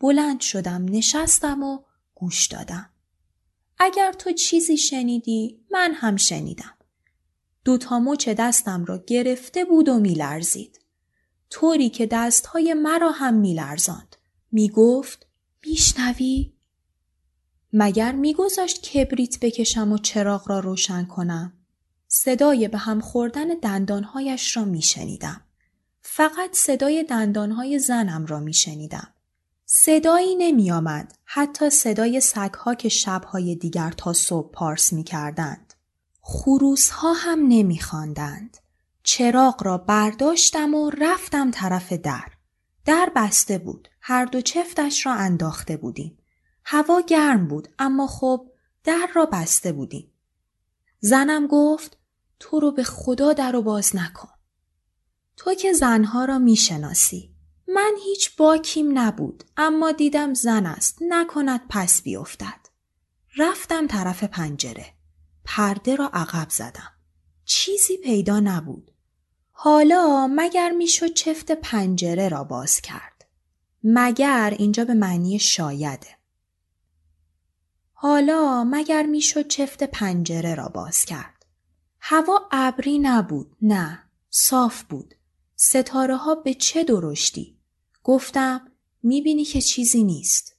بلند 0.00 0.40
شدم 0.40 0.84
نشستم 0.84 1.62
و 1.62 1.78
گوش 2.14 2.46
دادم. 2.46 2.90
اگر 3.78 4.12
تو 4.12 4.32
چیزی 4.32 4.76
شنیدی 4.76 5.60
من 5.70 5.92
هم 5.94 6.16
شنیدم. 6.16 6.74
دوتا 7.64 8.00
مچ 8.00 8.28
دستم 8.28 8.84
را 8.84 9.04
گرفته 9.06 9.64
بود 9.64 9.88
و 9.88 9.98
میلرزید. 9.98 10.80
طوری 11.50 11.88
که 11.88 12.06
دستهای 12.06 12.74
مرا 12.74 13.10
هم 13.10 13.34
میلرزاند. 13.34 14.16
می‌گفت 14.52 15.26
میشنوی؟ 15.66 16.52
مگر 17.72 18.12
میگذاشت 18.12 18.82
کبریت 18.82 19.40
بکشم 19.40 19.92
و 19.92 19.98
چراغ 19.98 20.48
را 20.48 20.60
روشن 20.60 21.04
کنم 21.04 21.52
صدای 22.08 22.68
به 22.68 22.78
هم 22.78 23.00
خوردن 23.00 23.48
دندانهایش 23.62 24.56
را 24.56 24.64
میشنیدم 24.64 25.40
فقط 26.02 26.50
صدای 26.52 27.04
دندانهای 27.04 27.78
زنم 27.78 28.26
را 28.26 28.40
میشنیدم 28.40 29.14
صدایی 29.70 30.36
نمی 30.36 30.70
آمد 30.70 31.14
حتی 31.24 31.70
صدای 31.70 32.20
سگها 32.20 32.74
که 32.74 32.88
شبهای 32.88 33.54
دیگر 33.54 33.90
تا 33.90 34.12
صبح 34.12 34.50
پارس 34.52 34.92
می 34.92 35.04
کردند. 35.04 35.74
ها 36.92 37.12
هم 37.12 37.38
نمی 37.48 37.80
خواندند. 37.80 38.56
چراغ 39.02 39.62
را 39.64 39.78
برداشتم 39.78 40.74
و 40.74 40.90
رفتم 40.90 41.50
طرف 41.50 41.92
در. 41.92 42.30
در 42.84 43.12
بسته 43.16 43.58
بود. 43.58 43.88
هر 44.00 44.24
دو 44.24 44.40
چفتش 44.40 45.06
را 45.06 45.12
انداخته 45.12 45.76
بودیم. 45.76 46.18
هوا 46.64 47.00
گرم 47.00 47.48
بود 47.48 47.68
اما 47.78 48.06
خب 48.06 48.50
در 48.84 49.08
را 49.14 49.26
بسته 49.26 49.72
بودیم. 49.72 50.12
زنم 51.00 51.46
گفت 51.46 51.97
تو 52.40 52.60
رو 52.60 52.72
به 52.72 52.84
خدا 52.84 53.32
در 53.32 53.52
رو 53.52 53.62
باز 53.62 53.96
نکن. 53.96 54.28
تو 55.36 55.54
که 55.54 55.72
زنها 55.72 56.24
را 56.24 56.38
می‌شناسی. 56.38 57.34
من 57.68 57.94
هیچ 58.04 58.36
باکیم 58.36 58.98
نبود 58.98 59.44
اما 59.56 59.92
دیدم 59.92 60.34
زن 60.34 60.66
است 60.66 60.98
نکند 61.00 61.60
پس 61.68 62.02
بیفتد. 62.02 62.68
رفتم 63.36 63.86
طرف 63.86 64.24
پنجره. 64.24 64.86
پرده 65.44 65.96
را 65.96 66.10
عقب 66.12 66.50
زدم. 66.50 66.92
چیزی 67.44 67.96
پیدا 67.96 68.40
نبود. 68.40 68.90
حالا 69.50 70.26
مگر 70.26 70.70
می‌شد 70.70 71.14
چفت 71.14 71.52
پنجره 71.52 72.28
را 72.28 72.44
باز 72.44 72.80
کرد. 72.80 73.24
مگر 73.84 74.54
اینجا 74.58 74.84
به 74.84 74.94
معنی 74.94 75.38
شایده. 75.38 76.18
حالا 77.92 78.64
مگر 78.64 79.02
می‌شد 79.02 79.48
چفت 79.48 79.82
پنجره 79.82 80.54
را 80.54 80.68
باز 80.68 81.04
کرد. 81.04 81.37
هوا 82.10 82.48
ابری 82.50 82.98
نبود 82.98 83.56
نه 83.62 84.02
صاف 84.30 84.82
بود. 84.82 85.14
ستاره 85.56 86.16
ها 86.16 86.34
به 86.34 86.54
چه 86.54 86.84
درشتی؟ 86.84 87.58
گفتم 88.02 88.72
می‌بینی 89.02 89.44
که 89.44 89.60
چیزی 89.60 90.04
نیست. 90.04 90.56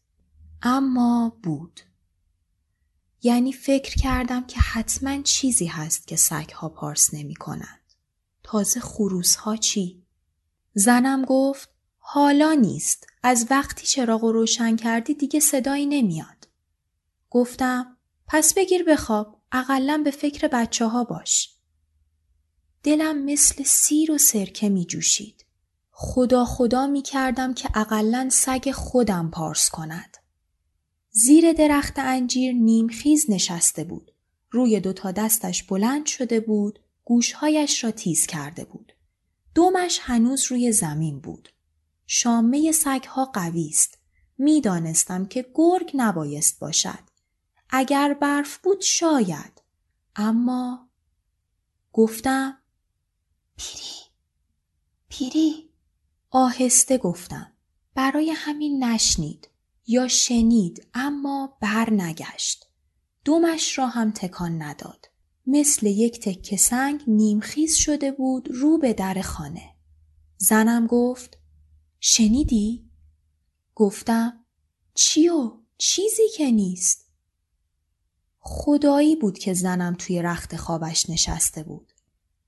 اما 0.62 1.38
بود. 1.44 1.80
یعنی 3.22 3.54
فکر 3.54 3.96
کردم 3.96 4.48
که 4.48 4.60
حتما 4.60 5.22
چیزی 5.22 5.66
هست 5.66 6.08
که 6.08 6.18
ها 6.56 6.70
پارس 6.70 7.14
نمی 7.14 7.36
کنند. 7.36 7.94
تازه 8.44 8.80
خروس 8.80 9.36
ها 9.36 9.56
چی؟ 9.56 10.04
زنم 10.74 11.26
گفت 11.26 11.70
حالا 11.98 12.54
نیست. 12.54 13.08
از 13.24 13.48
وقتی 13.50 13.88
چراغ 13.88 14.24
روشن 14.24 14.76
کردی 14.76 15.14
دیگه 15.14 15.40
صدایی 15.40 15.86
نمیاد. 15.86 16.48
گفتم 17.30 17.98
پس 18.28 18.54
بگیر 18.54 18.84
بخواب. 18.84 19.39
اقلا 19.52 20.02
به 20.06 20.12
فکر 20.12 20.48
بچه 20.48 20.86
ها 20.86 21.04
باش. 21.04 21.56
دلم 22.84 23.26
مثل 23.26 23.64
سیر 23.64 24.12
و 24.12 24.18
سرکه 24.18 24.70
می 24.70 24.86
جوشید. 24.86 25.46
خدا 25.92 26.46
خدا 26.46 26.88
می 26.88 27.02
کردم 27.02 27.54
که 27.54 27.70
اقلا 27.74 28.30
سگ 28.32 28.72
خودم 28.72 29.30
پارس 29.30 29.70
کند. 29.70 30.18
زیر 31.12 31.54
درخت 31.54 31.94
انجیر 32.00 32.54
نیمخیز 32.54 33.26
نشسته 33.30 33.84
بود. 33.84 34.12
روی 34.52 34.80
دوتا 34.80 35.12
دستش 35.12 35.64
بلند 35.64 36.06
شده 36.06 36.40
بود. 36.40 36.80
گوشهایش 37.04 37.84
را 37.84 37.92
تیز 37.92 38.26
کرده 38.26 38.66
بود. 38.66 38.94
دومش 39.56 40.00
هنوز 40.02 40.46
روی 40.46 40.72
زمین 40.72 41.20
بود. 41.20 41.50
شامه 42.08 42.72
سگها 42.72 43.26
قوی 43.26 43.68
است. 43.70 43.98
می‌دانستم 44.38 45.26
که 45.26 45.46
گرگ 45.56 45.92
نبایست 45.94 46.60
باشد. 46.60 47.09
اگر 47.70 48.14
برف 48.14 48.58
بود 48.58 48.82
شاید. 48.82 49.62
اما 50.16 50.90
گفتم 51.94 52.58
پیری 53.58 54.00
پیری 55.10 55.70
آهسته 56.30 56.98
گفتم 56.98 57.54
برای 57.96 58.30
همین 58.30 58.84
نشنید 58.84 59.50
یا 59.88 60.08
شنید 60.08 60.88
اما 60.94 61.58
بر 61.62 61.90
نگشت 61.94 62.68
دومش 63.26 63.78
را 63.78 63.88
هم 63.88 64.12
تکان 64.12 64.62
نداد 64.62 65.10
مثل 65.48 65.86
یک 65.86 66.20
تکه 66.20 66.58
سنگ 66.58 67.04
نیمخیز 67.08 67.76
شده 67.76 68.12
بود 68.12 68.50
رو 68.52 68.78
به 68.78 68.94
در 68.94 69.22
خانه 69.22 69.76
زنم 70.38 70.88
گفت 70.88 71.38
شنیدی؟ 72.00 72.90
گفتم 73.76 74.46
چیو؟ 74.94 75.58
چیزی 75.78 76.30
که 76.38 76.52
نیست 76.52 77.09
خدایی 78.40 79.16
بود 79.16 79.40
که 79.40 79.54
زنم 79.54 79.96
توی 80.00 80.22
رخت 80.22 80.56
خوابش 80.56 81.10
نشسته 81.10 81.64
بود. 81.64 81.94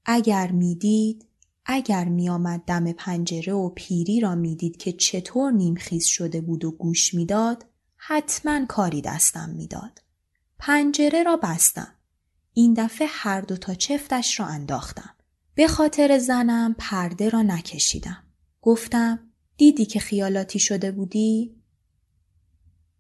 اگر 0.06 0.51
می‌دید 0.51 1.25
اگر 1.65 2.06
میآمد 2.06 2.62
دم 2.67 2.91
پنجره 2.91 3.54
و 3.54 3.69
پیری 3.69 4.19
را 4.19 4.36
می‌دید 4.36 4.77
که 4.77 4.91
چطور 4.91 5.51
نیمخیز 5.51 6.06
شده 6.06 6.41
بود 6.41 6.65
و 6.65 6.71
گوش 6.71 7.13
می‌داد 7.13 7.65
حتما 7.95 8.65
کاری 8.65 9.01
دستم 9.01 9.49
می‌داد. 9.49 10.01
پنجره 10.60 11.23
را 11.23 11.38
بستم. 11.38 11.93
این 12.54 12.73
دفعه 12.73 13.08
هر 13.12 13.41
دو 13.41 13.58
تا 13.58 13.73
چفتش 13.73 14.39
را 14.39 14.45
انداختم. 14.45 15.15
به 15.56 15.67
خاطر 15.67 16.17
زنم 16.17 16.75
پرده 16.77 17.30
را 17.30 17.41
نکشیدم. 17.41 18.23
گفتم 18.62 19.19
دیدی 19.58 19.86
که 19.86 19.99
خیالاتی 19.99 20.60
شده 20.60 20.91
بودی؟ 20.91 21.61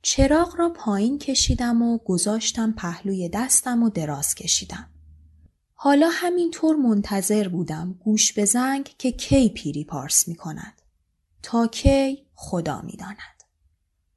چراغ 0.01 0.55
را 0.55 0.69
پایین 0.69 1.19
کشیدم 1.19 1.81
و 1.81 1.97
گذاشتم 1.97 2.71
پهلوی 2.71 3.29
دستم 3.29 3.83
و 3.83 3.89
دراز 3.89 4.35
کشیدم 4.35 4.91
حالا 5.83 6.09
همینطور 6.11 6.75
منتظر 6.75 7.47
بودم 7.47 7.93
گوش 7.93 8.33
به 8.33 8.45
زنگ 8.45 8.95
که 8.97 9.11
کی 9.11 9.49
پیری 9.49 9.83
پارس 9.83 10.27
می 10.27 10.35
کند. 10.35 10.81
تا 11.43 11.67
کی 11.67 12.25
خدا 12.35 12.81
می 12.81 12.97
داند. 12.97 13.43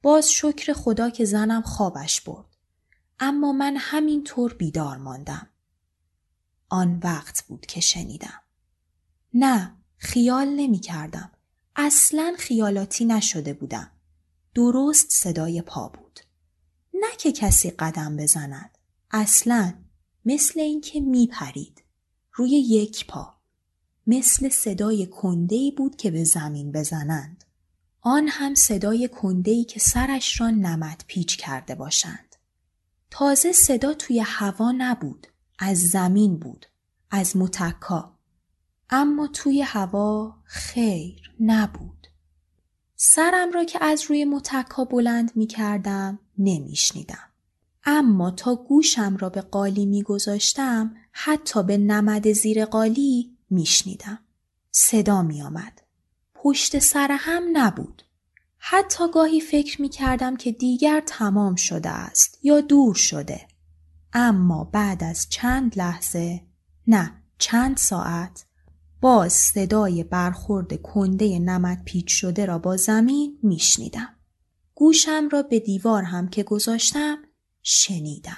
باز 0.01 0.31
شکر 0.31 0.73
خدا 0.73 1.09
که 1.09 1.25
زنم 1.25 1.61
خوابش 1.61 2.21
برد. 2.21 2.57
اما 3.19 3.51
من 3.51 3.75
همینطور 3.79 4.53
بیدار 4.53 4.97
ماندم. 4.97 5.47
آن 6.69 6.99
وقت 7.03 7.43
بود 7.47 7.65
که 7.65 7.81
شنیدم. 7.81 8.41
نه 9.33 9.75
خیال 9.97 10.47
نمی 10.47 10.79
کردم. 10.79 11.31
اصلا 11.75 12.35
خیالاتی 12.37 13.05
نشده 13.05 13.53
بودم. 13.53 13.91
درست 14.55 15.07
صدای 15.11 15.61
پا 15.61 15.87
بود. 15.87 16.19
نه 16.93 17.15
که 17.17 17.31
کسی 17.31 17.71
قدم 17.71 18.17
بزند. 18.17 18.77
اصلا 19.11 19.73
مثل 20.25 20.59
اینکه 20.59 20.99
میپرید 20.99 21.83
روی 22.33 22.49
یک 22.49 23.07
پا. 23.07 23.33
مثل 24.07 24.49
صدای 24.49 25.05
کندهی 25.05 25.71
بود 25.71 25.95
که 25.95 26.11
به 26.11 26.23
زمین 26.23 26.71
بزنند. 26.71 27.43
آن 28.01 28.27
هم 28.27 28.55
صدای 28.55 29.07
کندهی 29.07 29.63
که 29.63 29.79
سرش 29.79 30.41
را 30.41 30.49
نمد 30.49 31.03
پیچ 31.07 31.37
کرده 31.37 31.75
باشند. 31.75 32.35
تازه 33.11 33.51
صدا 33.51 33.93
توی 33.93 34.19
هوا 34.19 34.71
نبود 34.77 35.27
از 35.59 35.79
زمین 35.79 36.39
بود 36.39 36.65
از 37.11 37.37
متکا. 37.37 38.15
اما 38.89 39.27
توی 39.27 39.61
هوا 39.61 40.35
خیر 40.43 41.33
نبود. 41.39 42.07
سرم 43.07 43.51
را 43.51 43.63
که 43.63 43.83
از 43.83 44.03
روی 44.03 44.25
متکا 44.25 44.85
بلند 44.85 45.31
می 45.35 45.47
کردم 45.47 46.19
نمی 46.37 46.75
شنیدم. 46.75 47.29
اما 47.83 48.31
تا 48.31 48.55
گوشم 48.55 49.17
را 49.17 49.29
به 49.29 49.41
قالی 49.41 49.85
می 49.85 50.03
گذاشتم 50.03 50.95
حتی 51.11 51.63
به 51.63 51.77
نمد 51.77 52.31
زیر 52.31 52.65
قالی 52.65 53.37
می 53.49 53.65
شنیدم. 53.65 54.19
صدا 54.71 55.21
می 55.21 55.41
آمد. 55.41 55.81
پشت 56.35 56.79
سر 56.79 57.11
هم 57.11 57.43
نبود. 57.53 58.01
حتی 58.57 59.11
گاهی 59.13 59.41
فکر 59.41 59.81
می 59.81 59.89
کردم 59.89 60.35
که 60.35 60.51
دیگر 60.51 61.03
تمام 61.05 61.55
شده 61.55 61.89
است 61.89 62.39
یا 62.43 62.61
دور 62.61 62.95
شده. 62.95 63.47
اما 64.13 64.63
بعد 64.63 65.03
از 65.03 65.27
چند 65.29 65.77
لحظه 65.77 66.41
نه 66.87 67.13
چند 67.37 67.77
ساعت 67.77 68.45
باز 69.05 69.33
صدای 69.33 70.03
برخورد 70.03 70.81
کنده 70.81 71.39
نمد 71.39 71.83
پیچ 71.85 72.05
شده 72.07 72.45
را 72.45 72.57
با 72.57 72.77
زمین 72.77 73.39
میشنیدم. 73.43 74.09
گوشم 74.75 75.29
را 75.31 75.41
به 75.41 75.59
دیوار 75.59 76.03
هم 76.03 76.27
که 76.27 76.43
گذاشتم 76.43 77.17
شنیدم. 77.61 78.37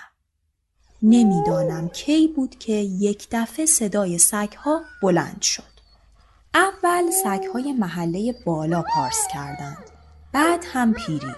نمی‌دانم 1.02 1.90
کی 1.90 2.28
بود 2.28 2.56
که 2.56 2.74
یک 2.74 3.28
دفعه 3.32 3.66
صدای 3.66 4.18
سگها 4.18 4.82
بلند 5.02 5.42
شد. 5.42 5.64
اول 6.54 7.12
سگهای 7.24 7.74
محله 7.74 8.36
بالا 8.46 8.84
پارس 8.96 9.28
کردند. 9.34 9.84
بعد 10.34 10.64
هم 10.66 10.94
پیری. 10.94 11.36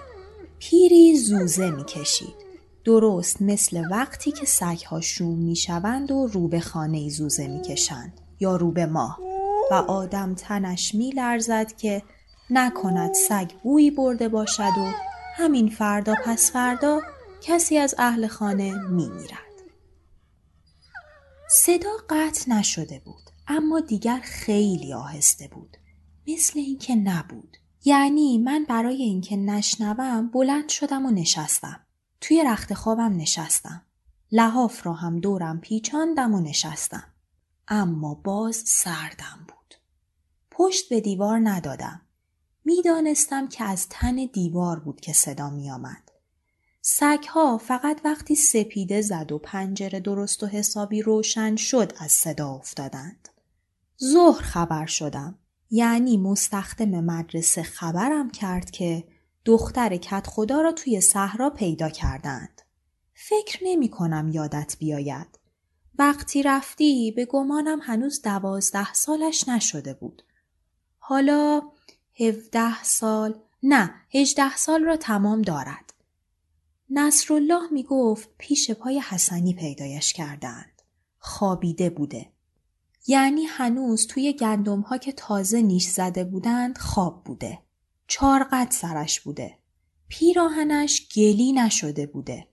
پیری 0.58 1.16
زوزه 1.16 1.70
می‌کشید. 1.70 2.34
درست 2.84 3.42
مثل 3.42 3.84
وقتی 3.90 4.32
که 4.32 4.46
سگها 4.46 5.00
شوم 5.00 5.38
می‌شوند 5.38 6.10
و 6.10 6.26
رو 6.26 6.48
به 6.48 6.60
خانه 6.60 7.08
زوزه 7.08 7.48
می‌کشند 7.48 8.20
یا 8.40 8.56
رو 8.56 8.70
به 8.70 8.86
ماه 8.86 9.18
و 9.70 9.74
آدم 9.74 10.34
تنش 10.34 10.94
میلرزد 10.94 11.72
که 11.76 12.02
نکند 12.50 13.14
سگ 13.14 13.50
بویی 13.62 13.90
برده 13.90 14.28
باشد 14.28 14.62
و 14.78 14.92
همین 15.36 15.68
فردا 15.68 16.14
پس 16.24 16.52
فردا 16.52 17.00
کسی 17.42 17.78
از 17.78 17.94
اهل 17.98 18.26
خانه 18.26 18.88
می 18.88 19.08
میرد. 19.08 19.50
صدا 21.50 21.90
قطع 22.10 22.50
نشده 22.52 23.02
بود 23.04 23.30
اما 23.48 23.80
دیگر 23.80 24.20
خیلی 24.22 24.92
آهسته 24.92 25.48
بود. 25.48 25.76
مثل 26.28 26.58
اینکه 26.58 26.94
نبود. 26.94 27.56
یعنی 27.84 28.38
من 28.38 28.64
برای 28.68 29.02
اینکه 29.02 29.36
نشنوم 29.36 30.30
بلند 30.30 30.68
شدم 30.68 31.06
و 31.06 31.10
نشستم. 31.10 31.80
توی 32.20 32.44
رخت 32.44 32.74
خوابم 32.74 33.16
نشستم. 33.16 33.82
لحاف 34.32 34.86
را 34.86 34.92
هم 34.92 35.20
دورم 35.20 35.60
پیچاندم 35.60 36.34
و 36.34 36.40
نشستم. 36.40 37.04
اما 37.70 38.14
باز 38.14 38.56
سردم 38.66 39.46
بود 39.48 39.74
پشت 40.50 40.88
به 40.88 41.00
دیوار 41.00 41.40
ندادم 41.42 42.00
می‌دانستم 42.64 43.48
که 43.48 43.64
از 43.64 43.88
تن 43.88 44.16
دیوار 44.32 44.78
بود 44.78 45.00
که 45.00 45.12
صدا 45.12 45.50
می 45.50 45.70
آمد. 45.70 46.10
سگها 46.82 47.58
فقط 47.58 48.00
وقتی 48.04 48.34
سپیده 48.34 49.02
زد 49.02 49.32
و 49.32 49.38
پنجره 49.38 50.00
درست 50.00 50.42
و 50.42 50.46
حسابی 50.46 51.02
روشن 51.02 51.56
شد 51.56 51.92
از 51.98 52.12
صدا 52.12 52.50
افتادند. 52.50 53.28
ظهر 54.04 54.42
خبر 54.42 54.86
شدم. 54.86 55.38
یعنی 55.70 56.16
مستخدم 56.16 57.04
مدرسه 57.04 57.62
خبرم 57.62 58.30
کرد 58.30 58.70
که 58.70 59.04
دختر 59.44 59.96
کت 59.96 60.26
خدا 60.26 60.60
را 60.60 60.72
توی 60.72 61.00
صحرا 61.00 61.50
پیدا 61.50 61.88
کردند. 61.88 62.62
فکر 63.14 63.58
نمی 63.62 63.88
کنم 63.88 64.30
یادت 64.32 64.76
بیاید. 64.78 65.39
وقتی 66.00 66.42
رفتی 66.42 67.12
به 67.12 67.24
گمانم 67.24 67.80
هنوز 67.82 68.22
دوازده 68.22 68.92
سالش 68.92 69.48
نشده 69.48 69.94
بود. 69.94 70.22
حالا 70.98 71.62
هفده 72.20 72.82
سال 72.82 73.40
نه 73.62 73.94
هجده 74.14 74.56
سال 74.56 74.84
را 74.84 74.96
تمام 74.96 75.42
دارد. 75.42 75.94
نصرالله 76.90 77.72
می 77.72 77.82
گفت 77.82 78.28
پیش 78.38 78.70
پای 78.70 79.00
حسنی 79.00 79.54
پیدایش 79.54 80.12
کردند. 80.12 80.82
خوابیده 81.18 81.90
بوده. 81.90 82.32
یعنی 83.06 83.44
هنوز 83.44 84.06
توی 84.06 84.32
گندم 84.32 84.80
ها 84.80 84.98
که 84.98 85.12
تازه 85.12 85.62
نیش 85.62 85.84
زده 85.84 86.24
بودند 86.24 86.78
خواب 86.78 87.24
بوده. 87.24 87.58
چارقد 88.06 88.70
سرش 88.70 89.20
بوده. 89.20 89.58
پیراهنش 90.08 91.08
گلی 91.16 91.52
نشده 91.52 92.06
بوده. 92.06 92.48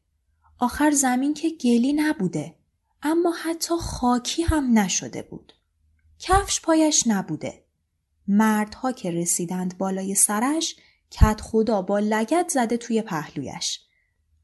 آخر 0.60 0.92
زمین 0.92 1.34
که 1.34 1.50
گلی 1.50 1.94
نبوده. 1.94 2.57
اما 3.04 3.34
حتی 3.44 3.76
خاکی 3.80 4.44
هم 4.44 4.80
نشده 4.80 5.22
بود. 5.22 5.54
کفش 6.20 6.62
پایش 6.62 7.08
نبوده. 7.08 7.64
مردها 8.28 8.92
که 8.92 9.12
رسیدند 9.12 9.78
بالای 9.78 10.16
سرش 10.16 10.76
کت 11.12 11.42
خدا 11.42 11.82
با 11.82 12.00
لگت 12.00 12.50
زده 12.50 12.78
توی 12.78 13.02
پهلویش. 13.02 13.80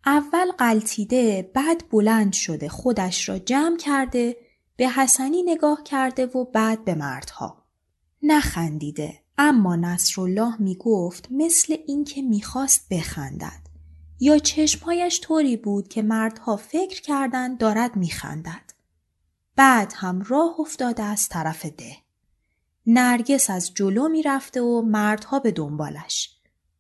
اول 0.06 0.52
قلتیده 0.52 1.52
بعد 1.54 1.90
بلند 1.90 2.34
شده 2.34 2.70
خودش 2.70 3.30
را 3.30 3.40
جمع 3.40 3.78
کرده 3.78 4.38
به 4.76 4.90
حسنی 4.90 5.44
نگاه 5.44 5.84
کرده 5.84 6.26
و 6.26 6.46
بعد 6.46 6.86
به 6.86 6.96
مردها. 6.96 7.66
نخندیده 8.22 9.20
اما 9.38 9.76
نصرالله 9.76 10.62
می 10.62 10.76
گفت 10.76 11.28
مثل 11.32 11.78
اینکه 11.88 12.22
می‌خواست 12.22 12.88
بخندد 12.90 13.63
یا 14.24 14.38
چشمهایش 14.40 15.22
طوری 15.22 15.58
بود 15.58 15.88
که 15.88 16.02
مردها 16.02 16.58
فکر 16.58 17.02
کردند 17.02 17.58
دارد 17.58 17.96
میخندد. 17.96 18.74
بعد 19.56 19.94
هم 19.96 20.22
راه 20.22 20.60
افتاده 20.60 21.04
از 21.04 21.30
طرف 21.30 21.66
ده. 21.66 21.98
نرگس 22.88 23.50
از 23.50 23.74
جلو 23.74 24.08
می‌رفته 24.08 24.62
و 24.62 24.82
مردها 24.82 25.40
به 25.40 25.52
دنبالش. 25.52 26.38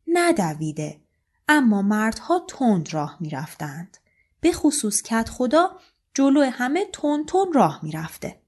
ندویده 0.08 1.01
اما 1.47 1.82
مردها 1.82 2.45
تند 2.47 2.93
راه 2.93 3.17
می‌رفتند. 3.19 3.97
به 4.39 4.51
خصوص 4.51 5.01
کت 5.01 5.29
خدا 5.29 5.79
جلو 6.13 6.41
همه 6.41 6.86
تون 6.93 7.25
تون 7.25 7.53
راه 7.53 7.79
می‌رفته. 7.84 8.41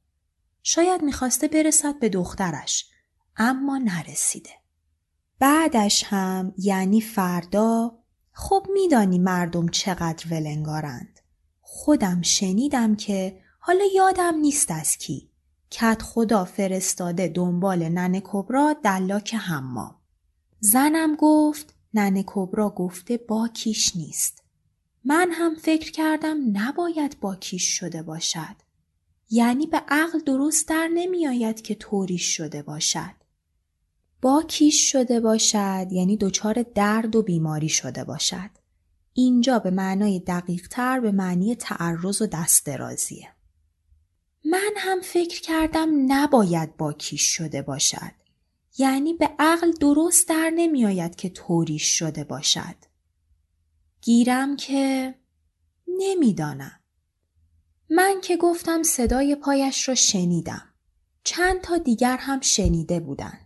شاید 0.63 1.01
می‌خواسته 1.01 1.47
برسد 1.47 1.99
به 1.99 2.09
دخترش 2.09 2.89
اما 3.37 3.77
نرسیده. 3.77 4.51
بعدش 5.39 6.03
هم 6.03 6.53
یعنی 6.57 7.01
فردا 7.01 8.04
خب 8.37 8.67
میدانی 8.73 9.19
مردم 9.19 9.67
چقدر 9.67 10.25
ولنگارند. 10.31 11.19
خودم 11.61 12.21
شنیدم 12.21 12.95
که 12.95 13.39
حالا 13.59 13.85
یادم 13.95 14.35
نیست 14.35 14.71
از 14.71 14.97
کی. 14.97 15.29
کت 15.71 16.01
خدا 16.01 16.45
فرستاده 16.45 17.27
دنبال 17.27 17.89
ننه 17.89 18.21
کبرا 18.25 18.75
دلاک 18.83 19.35
حمام. 19.35 19.95
زنم 20.59 21.15
گفت 21.15 21.73
ننه 21.93 22.23
کبرا 22.27 22.69
گفته 22.69 23.17
با 23.17 23.47
کیش 23.47 23.95
نیست. 23.95 24.43
من 25.05 25.29
هم 25.31 25.55
فکر 25.55 25.91
کردم 25.91 26.37
نباید 26.53 27.19
با 27.19 27.35
کیش 27.35 27.63
شده 27.63 28.03
باشد. 28.03 28.55
یعنی 29.29 29.67
به 29.67 29.81
عقل 29.87 30.19
درست 30.19 30.67
در 30.67 30.89
نمی 30.93 31.27
آید 31.27 31.61
که 31.61 31.75
طوریش 31.75 32.35
شده 32.37 32.61
باشد. 32.63 33.24
با 34.25 34.43
کیش 34.43 34.91
شده 34.91 35.19
باشد 35.19 35.87
یعنی 35.91 36.17
دچار 36.17 36.65
درد 36.75 37.15
و 37.15 37.21
بیماری 37.21 37.69
شده 37.69 38.03
باشد. 38.03 38.49
اینجا 39.13 39.59
به 39.59 39.71
معنای 39.71 40.19
دقیق 40.19 40.67
تر 40.67 40.99
به 40.99 41.11
معنی 41.11 41.55
تعرض 41.55 42.21
و 42.21 42.27
دست 42.27 42.65
درازیه. 42.65 43.27
من 44.45 44.71
هم 44.77 45.01
فکر 45.01 45.41
کردم 45.41 45.89
نباید 46.07 46.77
با 46.77 46.93
کیش 46.93 47.21
شده 47.21 47.61
باشد. 47.61 48.11
یعنی 48.77 49.13
به 49.13 49.29
عقل 49.39 49.71
درست 49.71 50.29
در 50.29 50.51
نمی 50.55 50.85
آید 50.85 51.15
که 51.15 51.29
طوریش 51.29 51.99
شده 51.99 52.23
باشد. 52.23 52.75
گیرم 54.01 54.55
که 54.55 55.15
نمی‌دانم. 55.87 56.79
من 57.89 58.21
که 58.23 58.37
گفتم 58.37 58.83
صدای 58.83 59.35
پایش 59.35 59.89
را 59.89 59.95
شنیدم. 59.95 60.73
چند 61.23 61.61
تا 61.61 61.77
دیگر 61.77 62.17
هم 62.17 62.41
شنیده 62.41 62.99
بودند. 62.99 63.44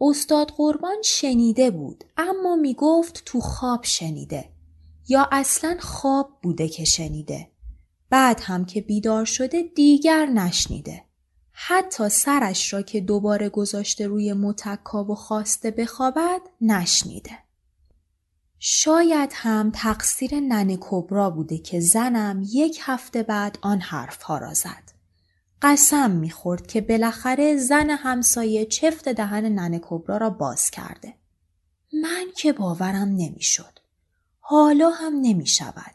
استاد 0.00 0.50
قربان 0.50 1.02
شنیده 1.04 1.70
بود 1.70 2.04
اما 2.16 2.56
می 2.56 2.74
گفت 2.74 3.22
تو 3.26 3.40
خواب 3.40 3.84
شنیده 3.84 4.48
یا 5.08 5.28
اصلا 5.32 5.76
خواب 5.80 6.38
بوده 6.42 6.68
که 6.68 6.84
شنیده. 6.84 7.50
بعد 8.10 8.40
هم 8.44 8.64
که 8.64 8.80
بیدار 8.80 9.24
شده 9.24 9.62
دیگر 9.62 10.26
نشنیده. 10.26 11.04
حتی 11.52 12.08
سرش 12.08 12.72
را 12.72 12.82
که 12.82 13.00
دوباره 13.00 13.48
گذاشته 13.48 14.06
روی 14.06 14.32
متکا 14.32 15.04
و 15.04 15.14
خواسته 15.14 15.70
بخوابد 15.70 16.40
نشنیده. 16.60 17.38
شاید 18.58 19.30
هم 19.34 19.70
تقصیر 19.74 20.40
ننه 20.40 20.78
کبرا 20.80 21.30
بوده 21.30 21.58
که 21.58 21.80
زنم 21.80 22.42
یک 22.52 22.78
هفته 22.82 23.22
بعد 23.22 23.58
آن 23.62 23.80
حرف 23.80 24.22
ها 24.22 24.38
را 24.38 24.54
زد. 24.54 24.89
قسم 25.62 26.10
می‌خورد 26.10 26.66
که 26.66 26.80
بالاخره 26.80 27.56
زن 27.56 27.90
همسایه 27.90 28.66
چفت 28.66 29.08
دهن 29.08 29.44
ننه 29.44 29.80
کبرا 29.82 30.16
را 30.16 30.30
باز 30.30 30.70
کرده. 30.70 31.14
من 31.92 32.26
که 32.36 32.52
باورم 32.52 33.08
نمی‌شد. 33.08 33.78
حالا 34.40 34.90
هم 34.90 35.20
نمی 35.20 35.46
شود. 35.46 35.94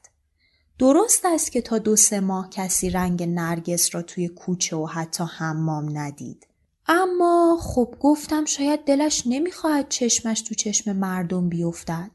درست 0.80 1.26
است 1.26 1.52
که 1.52 1.62
تا 1.62 1.78
دو 1.78 1.96
سه 1.96 2.20
ماه 2.20 2.50
کسی 2.50 2.90
رنگ 2.90 3.24
نرگس 3.24 3.96
را 3.96 4.02
توی 4.02 4.28
کوچه 4.28 4.76
و 4.76 4.86
حتی 4.86 5.24
حمام 5.24 5.98
ندید. 5.98 6.48
اما 6.88 7.58
خب 7.62 7.96
گفتم 8.00 8.46
شاید 8.46 8.80
دلش 8.86 9.24
نمی‌خواهد 9.26 9.90
چشمش 9.90 10.42
تو 10.42 10.56
چشم 10.56 10.96
مردم 10.96 11.50
بیفتد. 11.50 12.12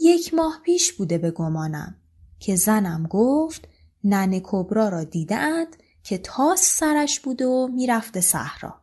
یک 0.00 0.34
ماه 0.34 0.60
پیش 0.64 0.92
بوده 0.92 1.18
به 1.18 1.30
گمانم 1.30 1.94
که 2.38 2.56
زنم 2.56 3.06
گفت 3.10 3.68
ننه 4.04 4.40
کبرا 4.44 4.88
را 4.88 5.04
دیدند 5.04 5.76
که 6.02 6.18
تاس 6.18 6.60
سرش 6.60 7.20
بوده 7.20 7.46
و 7.46 7.68
می‌رفته 7.72 8.20
صحرا. 8.20 8.80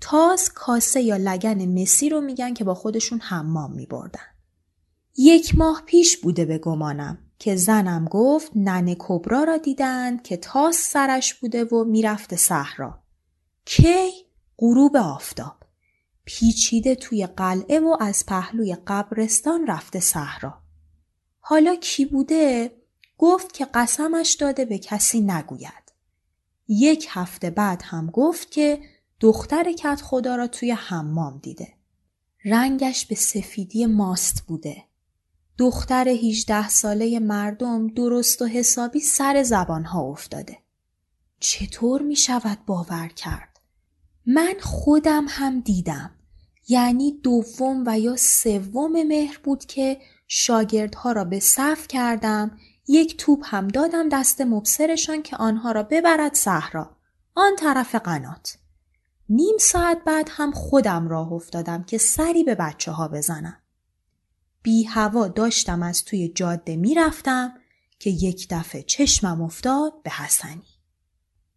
تاس 0.00 0.48
کاسه 0.48 1.00
یا 1.00 1.16
لگن 1.16 1.80
مسی 1.82 2.08
رو 2.08 2.20
میگن 2.20 2.54
که 2.54 2.64
با 2.64 2.74
خودشون 2.74 3.20
حمام 3.20 3.72
میبردن. 3.72 4.20
یک 5.16 5.58
ماه 5.58 5.82
پیش 5.86 6.16
بوده 6.16 6.44
به 6.44 6.58
گمانم 6.58 7.18
که 7.38 7.56
زنم 7.56 8.04
گفت 8.04 8.52
ننه 8.54 8.96
کبرا 8.98 9.44
را 9.44 9.56
دیدند 9.56 10.22
که 10.22 10.36
تاس 10.36 10.76
سرش 10.76 11.34
بوده 11.34 11.64
و 11.64 11.84
می‌رفته 11.84 12.36
صحرا. 12.36 13.02
کی؟ 13.64 14.10
غروب 14.58 14.96
آفتاب. 14.96 15.56
پیچیده 16.24 16.94
توی 16.94 17.26
قلعه 17.26 17.80
و 17.80 17.96
از 18.00 18.26
پهلوی 18.26 18.76
قبرستان 18.86 19.66
رفته 19.66 20.00
صحرا. 20.00 20.54
حالا 21.40 21.76
کی 21.76 22.04
بوده؟ 22.04 22.72
گفت 23.18 23.52
که 23.52 23.64
قسمش 23.74 24.32
داده 24.32 24.64
به 24.64 24.78
کسی 24.78 25.20
نگوید. 25.20 25.89
یک 26.72 27.06
هفته 27.10 27.50
بعد 27.50 27.82
هم 27.84 28.06
گفت 28.06 28.50
که 28.50 28.80
دختر 29.20 29.72
کت 29.72 30.00
خدا 30.02 30.36
را 30.36 30.46
توی 30.46 30.70
حمام 30.70 31.38
دیده. 31.38 31.68
رنگش 32.44 33.06
به 33.06 33.14
سفیدی 33.14 33.86
ماست 33.86 34.42
بوده. 34.46 34.84
دختر 35.58 36.08
18 36.08 36.68
ساله 36.68 37.18
مردم 37.18 37.88
درست 37.88 38.42
و 38.42 38.46
حسابی 38.46 39.00
سر 39.00 39.42
زبانها 39.42 40.00
افتاده. 40.02 40.58
چطور 41.40 42.02
می 42.02 42.16
شود 42.16 42.58
باور 42.66 43.08
کرد؟ 43.08 43.60
من 44.26 44.54
خودم 44.60 45.26
هم 45.28 45.60
دیدم. 45.60 46.10
یعنی 46.68 47.20
دوم 47.22 47.84
و 47.86 47.98
یا 47.98 48.16
سوم 48.16 49.02
مهر 49.02 49.38
بود 49.44 49.64
که 49.64 50.00
شاگردها 50.28 51.12
را 51.12 51.24
به 51.24 51.40
صف 51.40 51.88
کردم 51.88 52.58
یک 52.88 53.16
توپ 53.16 53.40
هم 53.44 53.68
دادم 53.68 54.08
دست 54.08 54.40
مبصرشان 54.40 55.22
که 55.22 55.36
آنها 55.36 55.72
را 55.72 55.82
ببرد 55.82 56.34
صحرا. 56.34 56.96
آن 57.34 57.56
طرف 57.56 57.94
قنات. 57.94 58.58
نیم 59.28 59.56
ساعت 59.60 60.04
بعد 60.04 60.28
هم 60.30 60.52
خودم 60.52 61.08
راه 61.08 61.32
افتادم 61.32 61.82
که 61.82 61.98
سری 61.98 62.44
به 62.44 62.54
بچه 62.54 62.92
ها 62.92 63.08
بزنم. 63.08 63.56
بی 64.62 64.84
هوا 64.84 65.28
داشتم 65.28 65.82
از 65.82 66.04
توی 66.04 66.28
جاده 66.28 66.76
می‌رفتم 66.76 67.54
که 67.98 68.10
یک 68.10 68.46
دفعه 68.50 68.82
چشمم 68.82 69.42
افتاد 69.42 70.02
به 70.02 70.10
حسنی. 70.10 70.62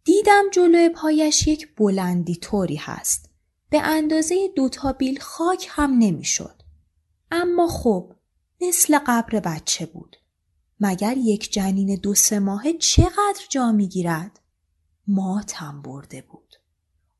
دیدم 0.04 0.42
جلوی 0.52 0.88
پایش 0.88 1.46
یک 1.48 1.74
بلندی 1.76 2.36
طوری 2.36 2.76
هست. 2.76 3.30
به 3.70 3.80
اندازه 3.80 4.48
دوتا 4.56 4.92
بیل 4.92 5.20
خاک 5.20 5.66
هم 5.70 5.90
نمی‌شد. 5.98 6.62
اما 7.30 7.68
خب 7.68 8.12
مثل 8.60 8.98
قبر 9.06 9.40
بچه 9.40 9.86
بود. 9.86 10.16
مگر 10.80 11.16
یک 11.16 11.52
جنین 11.52 11.96
دو 11.96 12.14
سه 12.14 12.38
ماهه 12.38 12.72
چقدر 12.72 13.44
جا 13.48 13.72
می‌گیرد؟ 13.72 14.40
ماتم 15.06 15.82
برده 15.82 16.22
بود. 16.22 16.56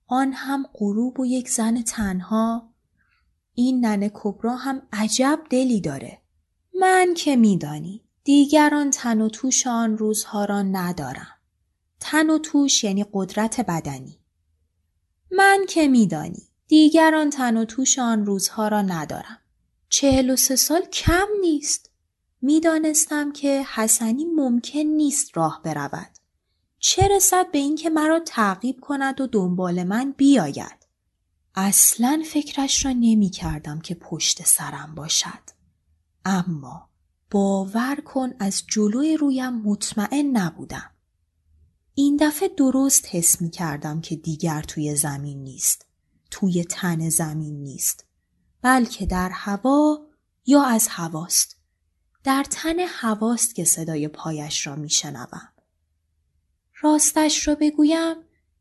آن 0.07 0.33
هم 0.33 0.67
غروب 0.75 1.21
و 1.21 1.27
یک 1.27 1.51
زن 1.51 1.83
تنها 1.83 2.71
این 3.55 3.87
ننه 3.87 4.11
کبرا 4.15 4.57
هم 4.57 4.83
عجب 4.93 5.41
دلی 5.51 5.81
داره. 5.81 6.19
من 6.81 7.15
که 7.17 7.37
میدانی 7.37 8.01
دیگران 8.25 8.91
تن 8.91 9.21
و 9.21 9.29
توش 9.29 9.67
آن 9.67 9.99
روزها 9.99 10.45
را 10.45 10.63
ندارم. 10.63 11.35
تن 12.01 12.31
و 12.31 12.39
توش 12.39 12.85
یعنی 12.85 13.07
قدرت 13.13 13.61
بدنی. 13.61 14.19
من 15.31 15.65
که 15.69 15.89
میدانی 15.89 16.49
دیگران 16.67 17.31
تن 17.31 17.57
و 17.57 17.65
توش 17.65 17.99
آن 17.99 18.27
روزها 18.27 18.69
را 18.69 18.83
ندارم. 18.83 19.39
چهل 19.89 20.31
و 20.31 20.37
سه 20.37 20.57
سال 20.57 20.83
کم 20.87 21.27
نیست. 21.41 21.91
می‌دانستم 22.45 23.33
که 23.33 23.67
حسنی 23.75 24.25
ممکن 24.25 24.79
نیست 24.79 25.37
راه 25.37 25.61
برود. 25.65 26.11
چه 26.79 27.09
رسد 27.09 27.51
به 27.51 27.59
اینکه 27.59 27.91
مرا 27.91 28.21
تعقیب 28.21 28.81
کند 28.81 29.21
و 29.21 29.27
دنبال 29.27 29.85
من 29.85 30.15
بیاید. 30.17 30.87
اصلا 31.55 32.23
فکرش 32.27 32.85
را 32.85 32.93
نمی 32.93 33.31
کردم 33.31 33.81
که 33.81 33.95
پشت 33.95 34.47
سرم 34.47 34.95
باشد. 34.95 35.51
اما 36.25 36.89
باور 37.31 37.97
کن 38.05 38.31
از 38.39 38.63
جلوی 38.69 39.17
رویم 39.17 39.53
مطمئن 39.53 40.37
نبودم. 40.37 40.91
این 41.95 42.17
دفعه 42.21 42.49
درست 42.49 43.07
حس 43.11 43.41
می 43.41 43.51
کردم 43.51 44.01
که 44.01 44.17
دیگر 44.17 44.63
توی 44.63 44.97
زمین 44.97 45.43
نیست. 45.43 45.87
توی 46.31 46.65
تن 46.65 47.09
زمین 47.09 47.63
نیست. 47.63 48.07
بلکه 48.63 49.07
در 49.07 49.31
هوا 49.31 50.07
یا 50.47 50.63
از 50.63 50.89
هواست. 50.91 51.64
در 52.25 52.45
تن 52.51 52.77
هواست 52.81 53.55
که 53.55 53.65
صدای 53.65 54.09
پایش 54.09 54.67
را 54.67 54.77
می 54.77 54.91
شنوم. 54.91 55.49
راستش 56.81 57.49
را 57.49 57.55
بگویم 57.55 58.17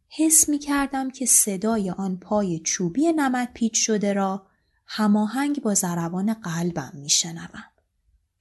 حس 0.09 0.49
می 0.49 0.59
کردم 0.59 1.11
که 1.11 1.25
صدای 1.25 1.89
آن 1.91 2.17
پای 2.17 2.59
چوبی 2.59 3.13
نمد 3.13 3.53
پیچ 3.53 3.73
شده 3.75 4.13
را 4.13 4.47
هماهنگ 4.87 5.61
با 5.61 5.73
ضربان 5.73 6.33
قلبم 6.33 6.91
می 6.93 7.09
شنوم. 7.09 7.63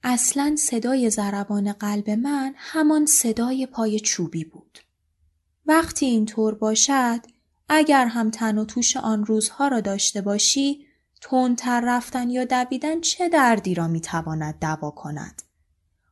اصلا 0.03 0.55
صدای 0.55 1.09
ضربان 1.09 1.73
قلب 1.73 2.09
من 2.09 2.53
همان 2.57 3.05
صدای 3.05 3.65
پای 3.65 3.99
چوبی 3.99 4.45
بود. 4.45 4.79
وقتی 5.65 6.05
اینطور 6.05 6.55
باشد 6.55 7.19
اگر 7.69 8.05
هم 8.05 8.29
تن 8.29 8.57
و 8.57 8.65
توش 8.65 8.97
آن 8.97 9.25
روزها 9.25 9.67
را 9.67 9.81
داشته 9.81 10.21
باشی 10.21 10.85
تندتر 11.29 11.81
رفتن 11.85 12.29
یا 12.29 12.45
دویدن 12.45 13.01
چه 13.01 13.29
دردی 13.29 13.75
را 13.75 13.87
می‌تواند 13.87 14.59
دوا 14.59 14.91
کند 14.91 15.41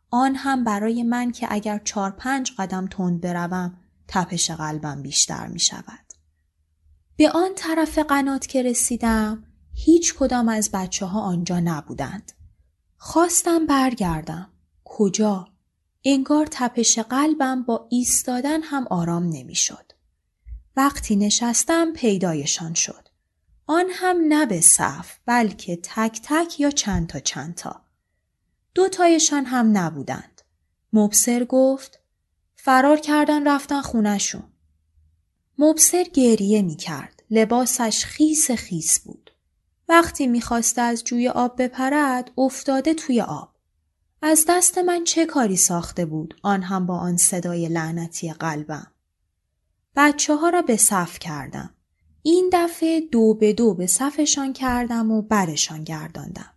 آن 0.10 0.36
هم 0.36 0.64
برای 0.64 1.04
من 1.04 1.32
که 1.32 1.48
اگر 1.50 1.82
چار 1.84 2.12
پنج 2.12 2.52
قدم 2.58 2.88
تند 2.88 3.22
بروم 3.22 3.78
تپش 4.08 4.52
قلبم 4.52 5.02
بیشتر 5.02 5.48
می 5.48 5.60
شود. 5.60 6.14
به 7.16 7.30
آن 7.30 7.50
طرف 7.56 8.00
قنات 8.00 8.48
که 8.48 8.64
رسیدم 8.64 9.44
هیچ 9.74 10.16
کدام 10.16 10.50
از 10.50 10.70
بچه 10.74 11.06
ها 11.06 11.22
آنجا 11.22 11.60
نبودند. 11.60 12.32
خواستم 12.98 13.66
برگردم. 13.66 14.50
کجا؟ 14.84 15.48
انگار 16.06 16.48
تپش 16.52 17.00
قلبم 17.00 17.64
با 17.64 17.88
ایستادن 17.90 18.62
هم 18.62 18.88
آرام 18.90 19.24
نمی‌شد. 19.24 19.92
وقتی 20.76 21.16
نشستم 21.16 21.94
پیدایشان 21.94 22.74
شد. 22.74 23.11
آن 23.74 23.86
هم 23.92 24.18
نه 24.28 24.46
به 24.46 24.62
صف 24.62 25.18
بلکه 25.26 25.80
تک 25.84 26.22
تک 26.24 26.60
یا 26.60 26.72
چند 26.72 27.08
تا 27.08 27.20
چند 27.20 27.56
تا. 27.56 27.82
دو 28.76 28.90
تایشان 28.90 29.46
هم 29.46 29.78
نبودند. 29.78 30.42
مبصر 30.94 31.44
گفت 31.44 32.00
فرار 32.56 33.00
کردن 33.00 33.48
رفتن 33.48 33.82
خونشون. 33.82 34.44
مبصر 35.58 36.04
گریه 36.04 36.62
می 36.62 36.76
کرد. 36.76 37.24
لباسش 37.30 38.06
خیس 38.06 38.52
خیس 38.52 39.00
بود. 39.00 39.32
وقتی 39.90 40.28
می‌خواسته 40.28 40.82
از 40.82 41.04
جوی 41.04 41.30
آب 41.30 41.62
بپرد 41.62 42.32
افتاده 42.38 42.94
توی 42.94 43.22
آب. 43.22 43.56
از 44.22 44.46
دست 44.48 44.78
من 44.78 45.04
چه 45.04 45.26
کاری 45.26 45.58
ساخته 45.58 46.06
بود 46.06 46.40
آن 46.44 46.62
هم 46.62 46.86
با 46.86 46.98
آن 46.98 47.18
صدای 47.18 47.68
لعنتی 47.68 48.34
قلبم. 48.34 48.92
بچه 49.96 50.36
ها 50.36 50.50
را 50.50 50.62
به 50.62 50.78
صف 50.78 51.20
کردم. 51.20 51.76
این 52.24 52.50
دفعه 52.54 53.02
دو 53.02 53.34
به 53.34 53.54
دو 53.54 53.74
به 53.74 53.88
صفشان 53.88 54.54
کردم 54.54 55.12
و 55.12 55.22
برشان 55.22 55.84
گرداندم. 55.84 56.54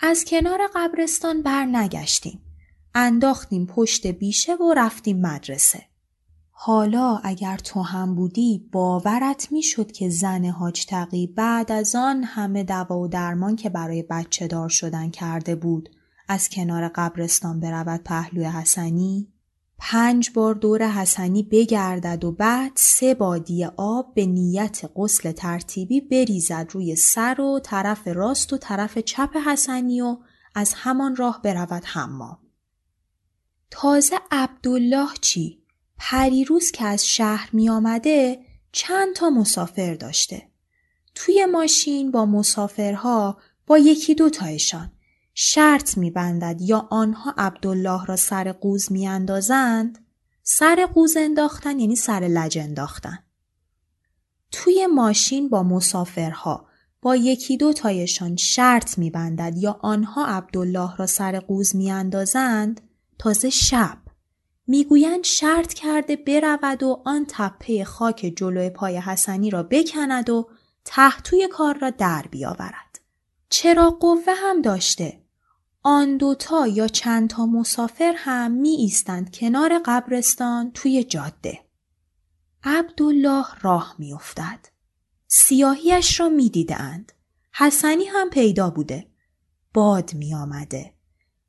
از 0.00 0.24
کنار 0.24 0.60
قبرستان 0.74 1.42
بر 1.42 1.64
نگشتیم. 1.64 2.40
انداختیم 2.94 3.66
پشت 3.66 4.06
بیشه 4.06 4.54
و 4.54 4.74
رفتیم 4.74 5.20
مدرسه. 5.20 5.82
حالا 6.50 7.20
اگر 7.24 7.56
تو 7.56 7.82
هم 7.82 8.14
بودی 8.14 8.68
باورت 8.72 9.52
می‌شد 9.52 9.92
که 9.92 10.08
زن 10.08 10.44
حاج 10.44 10.86
تقی 10.86 11.26
بعد 11.26 11.72
از 11.72 11.94
آن 11.94 12.24
همه 12.24 12.64
دوا 12.64 12.98
و 12.98 13.08
درمان 13.08 13.56
که 13.56 13.70
برای 13.70 14.02
بچه 14.02 14.46
دار 14.46 14.68
شدن 14.68 15.10
کرده 15.10 15.54
بود 15.54 15.88
از 16.28 16.48
کنار 16.48 16.88
قبرستان 16.88 17.60
برود 17.60 18.00
پهلوی 18.04 18.44
حسنی 18.44 19.33
پنج 19.78 20.30
بار 20.34 20.54
دور 20.54 20.88
حسنی 20.88 21.42
بگردد 21.42 22.24
و 22.24 22.32
بعد 22.32 22.72
سه 22.74 23.14
بادی 23.14 23.64
آب 23.76 24.14
به 24.14 24.26
نیت 24.26 24.82
غسل 24.96 25.32
ترتیبی 25.32 26.00
بریزد 26.00 26.66
روی 26.70 26.96
سر 26.96 27.40
و 27.40 27.60
طرف 27.64 28.08
راست 28.08 28.52
و 28.52 28.58
طرف 28.58 28.98
چپ 28.98 29.36
حسنی 29.46 30.00
و 30.00 30.16
از 30.54 30.74
همان 30.76 31.16
راه 31.16 31.42
برود 31.42 31.82
حمام. 31.84 32.38
تازه 33.70 34.16
عبدالله 34.30 35.08
چی؟ 35.20 35.62
پریروز 35.98 36.70
که 36.70 36.84
از 36.84 37.06
شهر 37.06 37.50
می 37.52 37.68
آمده 37.70 38.38
چند 38.72 39.14
تا 39.14 39.30
مسافر 39.30 39.94
داشته. 39.94 40.48
توی 41.14 41.46
ماشین 41.46 42.10
با 42.10 42.26
مسافرها 42.26 43.38
با 43.66 43.78
یکی 43.78 44.14
دو 44.14 44.30
تایشان 44.30 44.92
شرط 45.34 45.98
میبندد 45.98 46.60
یا 46.60 46.88
آنها 46.90 47.34
عبدالله 47.38 48.04
را 48.04 48.16
سر 48.16 48.52
قوز 48.52 48.92
میاندازند؟ 48.92 49.98
سر 50.42 50.88
قوز 50.94 51.16
انداختن 51.16 51.78
یعنی 51.78 51.96
سر 51.96 52.20
لج 52.20 52.58
انداختن. 52.58 53.18
توی 54.52 54.86
ماشین 54.86 55.48
با 55.48 55.62
مسافرها 55.62 56.66
با 57.02 57.16
یکی 57.16 57.56
دو 57.56 57.72
تایشان 57.72 58.36
شرط 58.36 58.98
میبندد 58.98 59.56
یا 59.56 59.78
آنها 59.82 60.26
عبدالله 60.26 60.96
را 60.96 61.06
سر 61.06 61.40
قوز 61.40 61.76
میاندازند؟ 61.76 62.80
تازه 63.18 63.50
شب. 63.50 63.98
می‌گویند 64.66 65.24
شرط 65.24 65.72
کرده 65.72 66.16
برود 66.16 66.82
و 66.82 67.02
آن 67.04 67.26
تپه 67.28 67.84
خاک 67.84 68.32
جلوی 68.36 68.70
پای 68.70 68.96
حسنی 68.96 69.50
را 69.50 69.62
بکند 69.62 70.30
و 70.30 70.48
تحتوی 70.84 71.48
کار 71.48 71.78
را 71.78 71.90
در 71.90 72.24
بیاورد. 72.30 73.00
چرا 73.48 73.90
قوه 73.90 74.34
هم 74.36 74.62
داشته؟ 74.62 75.23
آن 75.86 76.16
دوتا 76.16 76.66
یا 76.66 76.88
چند 76.88 77.30
تا 77.30 77.46
مسافر 77.46 78.14
هم 78.16 78.50
می 78.50 78.68
ایستند 78.68 79.36
کنار 79.36 79.82
قبرستان 79.84 80.70
توی 80.70 81.04
جاده. 81.04 81.60
عبدالله 82.62 83.44
راه 83.62 83.94
می 83.98 84.12
افتد. 84.12 84.58
سیاهیش 85.28 86.20
را 86.20 86.28
می 86.28 86.50
دیدند. 86.50 87.12
حسنی 87.54 88.04
هم 88.04 88.30
پیدا 88.30 88.70
بوده. 88.70 89.06
باد 89.74 90.14
می 90.14 90.34
آمده. 90.34 90.94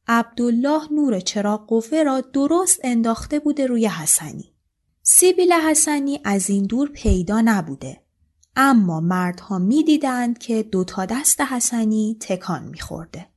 عبدالله 0.07 0.93
نور 0.93 1.19
چراغ 1.19 1.67
قوه 1.67 2.03
را 2.03 2.21
درست 2.21 2.79
انداخته 2.83 3.39
بوده 3.39 3.67
روی 3.67 3.87
حسنی. 3.87 4.53
سیبیل 5.03 5.53
حسنی 5.53 6.19
از 6.23 6.49
این 6.49 6.65
دور 6.65 6.89
پیدا 6.89 7.41
نبوده. 7.41 8.03
اما 8.55 8.99
مردها 8.99 9.59
می 9.59 9.83
دیدند 9.83 10.37
که 10.37 10.63
دوتا 10.63 11.05
دست 11.05 11.41
حسنی 11.41 12.17
تکان 12.19 12.63
می 12.63 12.79
خورده. 12.79 13.34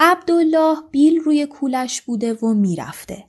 عبدالله 0.00 0.76
بیل 0.90 1.20
روی 1.20 1.46
کولش 1.46 2.02
بوده 2.02 2.34
و 2.34 2.46
می‌رفته. 2.46 3.24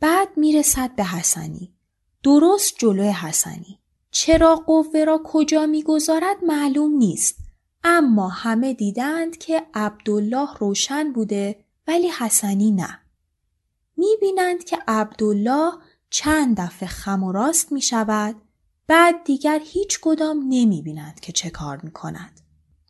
بعد 0.00 0.28
می‌رسد 0.36 0.94
به 0.96 1.04
حسنی. 1.04 1.74
درست 2.22 2.74
جلوی 2.78 3.08
حسنی. 3.08 3.78
چرا 4.10 4.56
قوه 4.56 5.04
را 5.04 5.20
کجا 5.24 5.66
می‌گذارد 5.66 6.44
معلوم 6.46 6.96
نیست. 6.96 7.38
اما 7.84 8.28
همه 8.28 8.74
دیدند 8.74 9.38
که 9.38 9.66
عبدالله 9.74 10.48
روشن 10.58 11.12
بوده 11.12 11.64
ولی 11.86 12.08
حسنی 12.08 12.70
نه. 12.70 12.98
می‌بینند 13.96 14.64
که 14.64 14.78
عبدالله 14.88 15.72
چند 16.10 16.60
دفعه 16.60 16.88
خم 16.88 17.22
و 17.22 17.32
راست 17.32 17.72
می 17.72 17.82
شود 17.82 18.36
بعد 18.86 19.24
دیگر 19.24 19.60
هیچ 19.64 19.98
کدام 20.02 20.38
نمی 20.48 20.82
بینند 20.82 21.20
که 21.20 21.32
چه 21.32 21.50
کار 21.50 21.80
می 21.82 21.90
کند. 21.90 22.40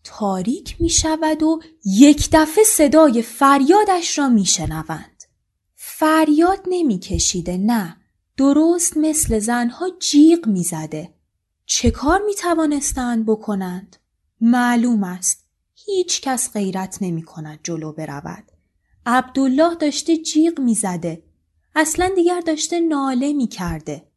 تاریک 0.05 0.77
می 0.81 0.89
شود 0.89 1.43
و 1.43 1.61
یک 1.85 2.29
دفعه 2.33 2.65
صدای 2.65 3.23
فریادش 3.23 4.19
را 4.19 4.29
می 4.29 4.45
شنوند. 4.45 5.25
فریاد 5.75 6.61
نمی 6.69 6.99
کشیده 6.99 7.57
نه 7.57 7.97
درست 8.37 8.97
مثل 8.97 9.39
زنها 9.39 9.87
جیغ 9.99 10.47
می 10.47 10.63
زده. 10.63 11.15
چه 11.67 11.91
کار 11.91 12.21
می 12.27 12.35
توانستند 12.35 13.27
بکنند؟ 13.27 13.97
معلوم 14.41 15.05
است 15.05 15.45
هیچ 15.75 16.21
کس 16.21 16.53
غیرت 16.53 16.99
نمی 17.01 17.23
کند 17.23 17.61
جلو 17.63 17.93
برود. 17.93 18.45
عبدالله 19.07 19.75
داشته 19.75 20.17
جیغ 20.17 20.61
می 20.61 20.75
زده. 20.75 21.23
اصلا 21.77 22.11
دیگر 22.17 22.41
داشته 22.41 22.81
ناله 22.81 23.33
می 23.33 23.47
کرده. 23.47 24.09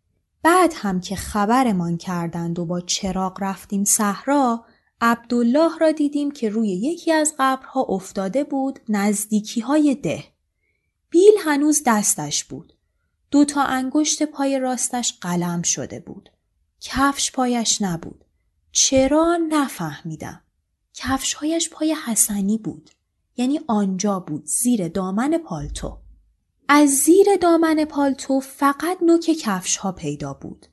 بعد 0.43 0.73
هم 0.75 0.99
که 1.01 1.15
خبرمان 1.15 1.97
کردند 1.97 2.59
و 2.59 2.65
با 2.65 2.81
چراغ 2.81 3.37
رفتیم 3.41 3.83
صحرا 3.83 4.65
عبدالله 5.01 5.77
را 5.77 5.91
دیدیم 5.91 6.31
که 6.31 6.49
روی 6.49 6.69
یکی 6.69 7.11
از 7.11 7.35
قبرها 7.39 7.81
افتاده 7.81 8.43
بود 8.43 8.79
نزدیکی 8.89 9.61
های 9.61 9.95
ده. 9.95 10.23
بیل 11.09 11.33
هنوز 11.39 11.81
دستش 11.85 12.43
بود. 12.43 12.73
دو 13.31 13.45
تا 13.45 13.63
انگشت 13.63 14.23
پای 14.23 14.59
راستش 14.59 15.13
قلم 15.21 15.61
شده 15.61 15.99
بود. 15.99 16.29
کفش 16.81 17.31
پایش 17.31 17.81
نبود. 17.81 18.25
چرا 18.71 19.37
نفهمیدم. 19.49 20.41
کفشهایش 20.93 21.69
پای 21.69 21.95
حسنی 22.05 22.57
بود. 22.57 22.89
یعنی 23.37 23.59
آنجا 23.67 24.19
بود 24.19 24.45
زیر 24.45 24.87
دامن 24.87 25.37
پالتو. 25.37 25.97
از 26.67 26.89
زیر 26.89 27.27
دامن 27.41 27.85
پالتو 27.85 28.39
فقط 28.39 28.97
نوک 29.01 29.21
کفش 29.21 29.77
ها 29.77 29.91
پیدا 29.91 30.33
بود. 30.33 30.65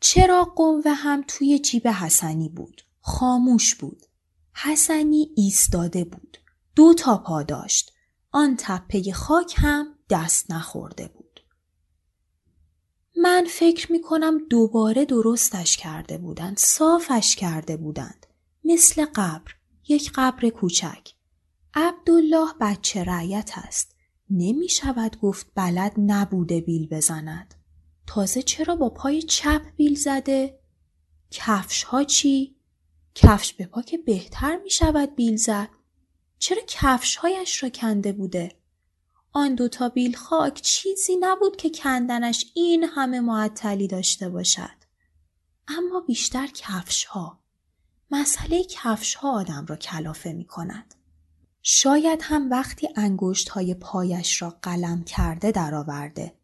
چرا 0.00 0.44
قوه 0.44 0.90
هم 0.90 1.24
توی 1.28 1.58
جیب 1.58 1.88
حسنی 1.88 2.48
بود. 2.48 2.85
خاموش 3.06 3.74
بود. 3.74 4.02
حسنی 4.54 5.30
ایستاده 5.36 6.04
بود. 6.04 6.38
دو 6.76 6.94
تا 6.94 7.16
پا 7.16 7.42
داشت. 7.42 7.92
آن 8.30 8.56
تپه 8.58 9.12
خاک 9.12 9.54
هم 9.56 9.94
دست 10.10 10.50
نخورده 10.50 11.08
بود. 11.08 11.40
من 13.16 13.46
فکر 13.50 13.92
می 13.92 14.00
کنم 14.00 14.38
دوباره 14.50 15.04
درستش 15.04 15.76
کرده 15.76 16.18
بودند. 16.18 16.58
صافش 16.58 17.36
کرده 17.36 17.76
بودند. 17.76 18.26
مثل 18.64 19.04
قبر. 19.04 19.54
یک 19.88 20.12
قبر 20.14 20.48
کوچک. 20.48 21.08
عبدالله 21.74 22.48
بچه 22.60 23.04
رعیت 23.04 23.50
است. 23.54 23.94
نمی 24.30 24.68
شود 24.68 25.20
گفت 25.20 25.46
بلد 25.54 25.92
نبوده 25.98 26.60
بیل 26.60 26.88
بزند. 26.88 27.54
تازه 28.06 28.42
چرا 28.42 28.76
با 28.76 28.90
پای 28.90 29.22
چپ 29.22 29.62
بیل 29.76 29.94
زده؟ 29.94 30.58
کفش 31.30 31.82
ها 31.82 32.04
چی؟ 32.04 32.55
کفش 33.16 33.52
به 33.52 33.66
پا 33.66 33.82
که 33.82 33.98
بهتر 33.98 34.56
می 34.56 34.70
شود 34.70 35.14
بیل 35.14 35.36
زد. 35.36 35.68
چرا 36.38 36.62
کفش 36.68 37.16
هایش 37.16 37.62
را 37.62 37.68
کنده 37.68 38.12
بوده؟ 38.12 38.52
آن 39.32 39.54
دوتا 39.54 39.88
بیل 39.88 40.16
خاک 40.16 40.60
چیزی 40.60 41.16
نبود 41.20 41.56
که 41.56 41.70
کندنش 41.70 42.44
این 42.54 42.84
همه 42.84 43.20
معطلی 43.20 43.88
داشته 43.88 44.28
باشد. 44.28 44.76
اما 45.68 46.00
بیشتر 46.00 46.46
کفش 46.46 47.04
ها. 47.04 47.40
مسئله 48.10 48.64
کفش 48.64 49.14
ها 49.14 49.32
آدم 49.32 49.66
را 49.66 49.76
کلافه 49.76 50.32
می 50.32 50.44
کند. 50.44 50.94
شاید 51.62 52.20
هم 52.22 52.50
وقتی 52.50 52.88
انگشت 52.96 53.48
های 53.48 53.74
پایش 53.74 54.42
را 54.42 54.58
قلم 54.62 55.04
کرده 55.04 55.50
درآورده 55.50 56.34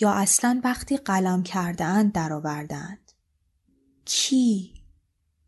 یا 0.00 0.10
اصلا 0.10 0.60
وقتی 0.64 0.96
قلم 0.96 1.42
کرده 1.42 1.84
اند 1.84 2.12
درآوردند. 2.12 3.12
کی؟ 4.04 4.75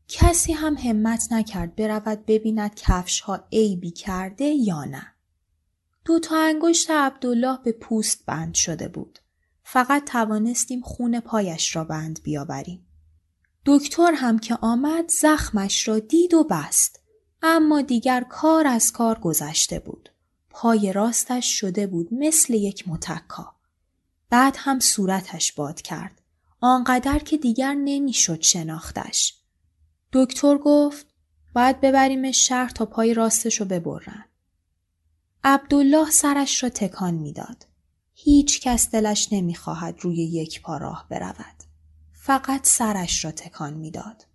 کسی 0.09 0.53
هم 0.53 0.75
همت 0.75 1.33
نکرد 1.33 1.77
برود 1.77 2.27
ببیند 2.27 2.75
کفش 2.75 3.21
ها 3.21 3.45
عیبی 3.53 3.91
کرده 3.91 4.45
یا 4.45 4.85
نه. 4.85 5.07
دو 6.05 6.19
تا 6.21 6.37
انگشت 6.37 6.91
عبدالله 6.91 7.59
به 7.65 7.73
پوست 7.73 8.27
بند 8.27 8.55
شده 8.55 8.89
بود. 8.89 9.19
فقط 9.63 10.05
توانستیم 10.05 10.81
خون 10.81 11.21
پایش 11.21 11.77
را 11.77 11.85
بند 11.85 12.23
بیاوریم. 12.23 12.87
دکتر 13.67 14.13
هم 14.13 14.39
که 14.39 14.59
آمد 14.61 15.11
زخمش 15.11 15.89
را 15.89 15.99
دید 15.99 16.35
و 16.35 16.45
بست. 16.45 17.01
اما 17.43 17.81
دیگر 17.81 18.21
کار 18.21 18.67
از 18.67 18.93
کار 18.93 19.19
گذشته 19.19 19.79
بود. 19.79 20.09
پای 20.51 20.93
راستش 20.93 21.59
شده 21.61 21.87
بود 21.87 22.09
مثل 22.15 22.55
یک 22.55 22.89
متکا. 22.89 23.55
بعد 24.31 24.57
هم 24.59 24.81
صورتش 24.81 25.53
باد 25.53 25.83
کرد. 25.83 26.23
آنقدر 26.61 27.19
که 27.19 27.37
دیگر 27.37 27.75
نمی‌شد 27.75 28.43
شناختش. 28.43 29.38
دکتر 30.13 30.59
گفت 30.59 31.07
باید 31.55 31.81
ببریمش 31.81 32.49
شهر 32.49 32.69
تا 32.69 32.87
پای 32.87 33.15
راستش 33.15 33.61
رو 33.61 33.67
ببرن. 33.67 34.25
عبدالله 35.45 36.11
سرش 36.11 36.63
را 36.63 36.69
تکان 36.69 37.15
می‌داد. 37.15 37.67
هیچ 38.15 38.61
کس 38.61 38.91
دلش 38.91 39.29
نمی‌خواهد 39.33 40.01
روی 40.01 40.17
یک 40.17 40.63
پا 40.63 40.77
راه 40.77 41.07
برود. 41.11 41.63
فقط 42.13 42.67
سرش 42.67 43.25
را 43.25 43.31
تکان 43.31 43.75
می‌داد. 43.75 44.27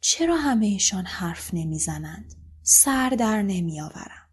چرا 0.00 0.36
همه 0.36 0.66
ایشان 0.66 1.04
حرف 1.04 1.54
نمی‌زنند؟ 1.54 2.34
سر 2.62 3.10
در 3.10 3.42
نمیآورم. 3.42 4.28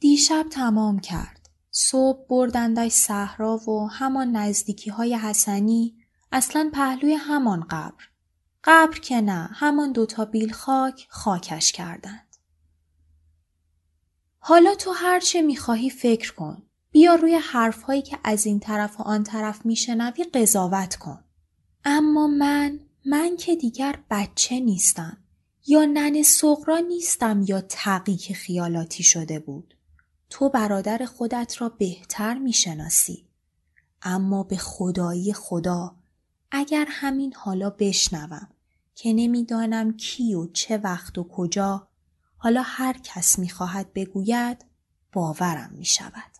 دیشب 0.00 0.46
تمام 0.50 1.00
کرد. 1.00 1.48
صبح 1.70 2.26
بردندش 2.28 2.92
صحرا 2.92 3.56
و 3.56 3.90
همان 3.90 4.36
نزدیکی 4.36 4.90
های 4.90 5.14
حسنی 5.14 5.94
اصلا 6.32 6.70
پهلوی 6.74 7.14
همان 7.14 7.60
قبر. 7.60 8.04
قبر 8.64 8.98
که 8.98 9.20
نه 9.20 9.50
همان 9.52 9.92
دوتا 9.92 10.24
بیل 10.24 10.52
خاک 10.52 11.06
خاکش 11.10 11.72
کردند. 11.72 12.36
حالا 14.38 14.74
تو 14.74 14.92
هرچه 14.92 15.42
می‌خواهی 15.42 15.90
فکر 15.90 16.34
کن. 16.34 16.62
بیا 16.90 17.14
روی 17.14 17.34
حرفهایی 17.34 18.02
که 18.02 18.18
از 18.24 18.46
این 18.46 18.60
طرف 18.60 19.00
و 19.00 19.02
آن 19.02 19.24
طرف 19.24 19.66
میشنوی 19.66 20.24
قضاوت 20.24 20.96
کن. 20.96 21.24
اما 21.84 22.26
من 22.26 22.80
من 23.06 23.36
که 23.36 23.56
دیگر 23.56 23.98
بچه 24.10 24.60
نیستم 24.60 25.18
یا 25.66 25.84
نن 25.84 26.22
سغرا 26.22 26.78
نیستم 26.78 27.44
یا 27.48 27.60
تقی 27.60 28.16
که 28.16 28.34
خیالاتی 28.34 29.02
شده 29.02 29.38
بود. 29.38 29.74
تو 30.30 30.48
برادر 30.48 31.04
خودت 31.04 31.54
را 31.60 31.68
بهتر 31.68 32.38
می‌شناسی. 32.38 33.28
اما 34.02 34.42
به 34.42 34.56
خدایی 34.56 35.32
خدا 35.32 35.96
اگر 36.50 36.86
همین 36.88 37.34
حالا 37.34 37.70
بشنوم 37.70 38.48
که 38.94 39.12
نمی‌دانم 39.12 39.96
کی 39.96 40.34
و 40.34 40.46
چه 40.46 40.78
وقت 40.78 41.18
و 41.18 41.28
کجا 41.28 41.88
حالا 42.36 42.62
هر 42.64 42.96
کس 43.04 43.38
می‌خواهد 43.38 43.92
بگوید 43.92 44.64
باورم 45.12 45.70
می 45.72 45.84
شود. 45.84 46.32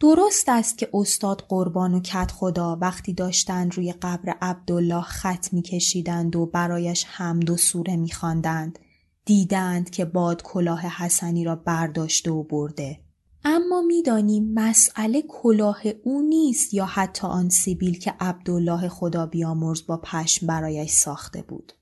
درست 0.00 0.48
است 0.48 0.78
که 0.78 0.90
استاد 0.94 1.44
قربان 1.48 1.94
و 1.94 2.00
کت 2.00 2.32
خدا 2.32 2.78
وقتی 2.80 3.12
داشتند 3.12 3.74
روی 3.74 3.92
قبر 3.92 4.34
عبدالله 4.42 5.02
خط 5.02 5.52
میکشیدند 5.52 6.36
و 6.36 6.46
برایش 6.46 7.04
حمد 7.08 7.50
و 7.50 7.56
سوره 7.56 7.96
میخواندند 7.96 8.78
دیدند 9.24 9.90
که 9.90 10.04
باد 10.04 10.42
کلاه 10.42 10.80
حسنی 10.80 11.44
را 11.44 11.56
برداشته 11.56 12.30
و 12.30 12.42
برده 12.42 13.00
اما 13.44 13.82
می‌دانیم 13.82 14.54
مسئله 14.54 15.22
کلاه 15.28 15.82
او 16.04 16.22
نیست 16.22 16.74
یا 16.74 16.86
حتی 16.86 17.26
آن 17.26 17.48
سیبیل 17.48 17.98
که 17.98 18.14
عبدالله 18.20 18.88
خدا 18.88 19.26
بیامرز 19.26 19.86
با 19.86 19.96
پشم 19.96 20.46
برایش 20.46 20.90
ساخته 20.90 21.42
بود 21.42 21.72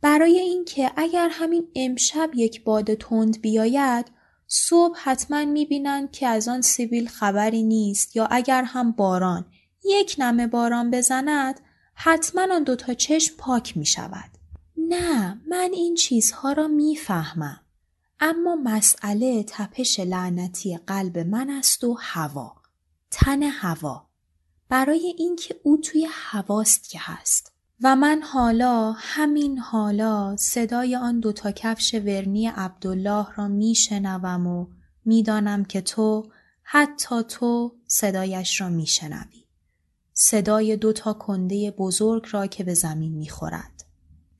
برای 0.00 0.38
اینکه 0.38 0.90
اگر 0.96 1.28
همین 1.32 1.68
امشب 1.74 2.30
یک 2.34 2.64
باد 2.64 2.94
تند 2.94 3.40
بیاید 3.40 4.06
صبح 4.46 4.98
حتما 5.02 5.44
می‌بینند 5.44 6.10
که 6.10 6.26
از 6.26 6.48
آن 6.48 6.60
سیبیل 6.60 7.08
خبری 7.08 7.62
نیست 7.62 8.16
یا 8.16 8.26
اگر 8.30 8.62
هم 8.62 8.92
باران 8.92 9.46
یک 9.84 10.16
نمه 10.18 10.46
باران 10.46 10.90
بزند 10.90 11.60
حتما 11.94 12.54
آن 12.54 12.62
دوتا 12.62 12.94
چشم 12.94 13.34
پاک 13.38 13.76
می 13.76 13.86
شود. 13.86 14.30
نه 14.76 15.40
من 15.48 15.70
این 15.72 15.94
چیزها 15.94 16.52
را 16.52 16.68
می‌فهمم. 16.68 17.60
اما 18.20 18.56
مسئله 18.56 19.44
تپش 19.48 20.00
لعنتی 20.00 20.78
قلب 20.86 21.18
من 21.18 21.50
است 21.50 21.84
و 21.84 21.96
هوا. 22.00 22.56
تن 23.10 23.42
هوا. 23.42 24.06
برای 24.68 25.14
اینکه 25.18 25.60
او 25.62 25.76
توی 25.76 26.08
هواست 26.10 26.90
که 26.90 26.98
هست. 27.02 27.55
و 27.82 27.96
من 27.96 28.22
حالا 28.22 28.92
همین 28.96 29.58
حالا 29.58 30.36
صدای 30.36 30.96
آن 30.96 31.20
دوتا 31.20 31.52
کفش 31.52 31.94
ورنی 31.94 32.46
عبدالله 32.46 33.26
را 33.36 33.48
میشنوم 33.48 34.46
و 34.46 34.66
می‌دانم 35.04 35.64
که 35.64 35.80
تو 35.80 36.30
حتی 36.62 37.22
تو 37.22 37.72
صدایش 37.86 38.60
را 38.60 38.68
میشنوی. 38.68 39.44
صدای 40.12 40.76
دوتا 40.76 41.12
کنده 41.12 41.70
بزرگ 41.70 42.26
را 42.30 42.46
که 42.46 42.64
به 42.64 42.74
زمین 42.74 43.12
می‌خورد. 43.12 43.84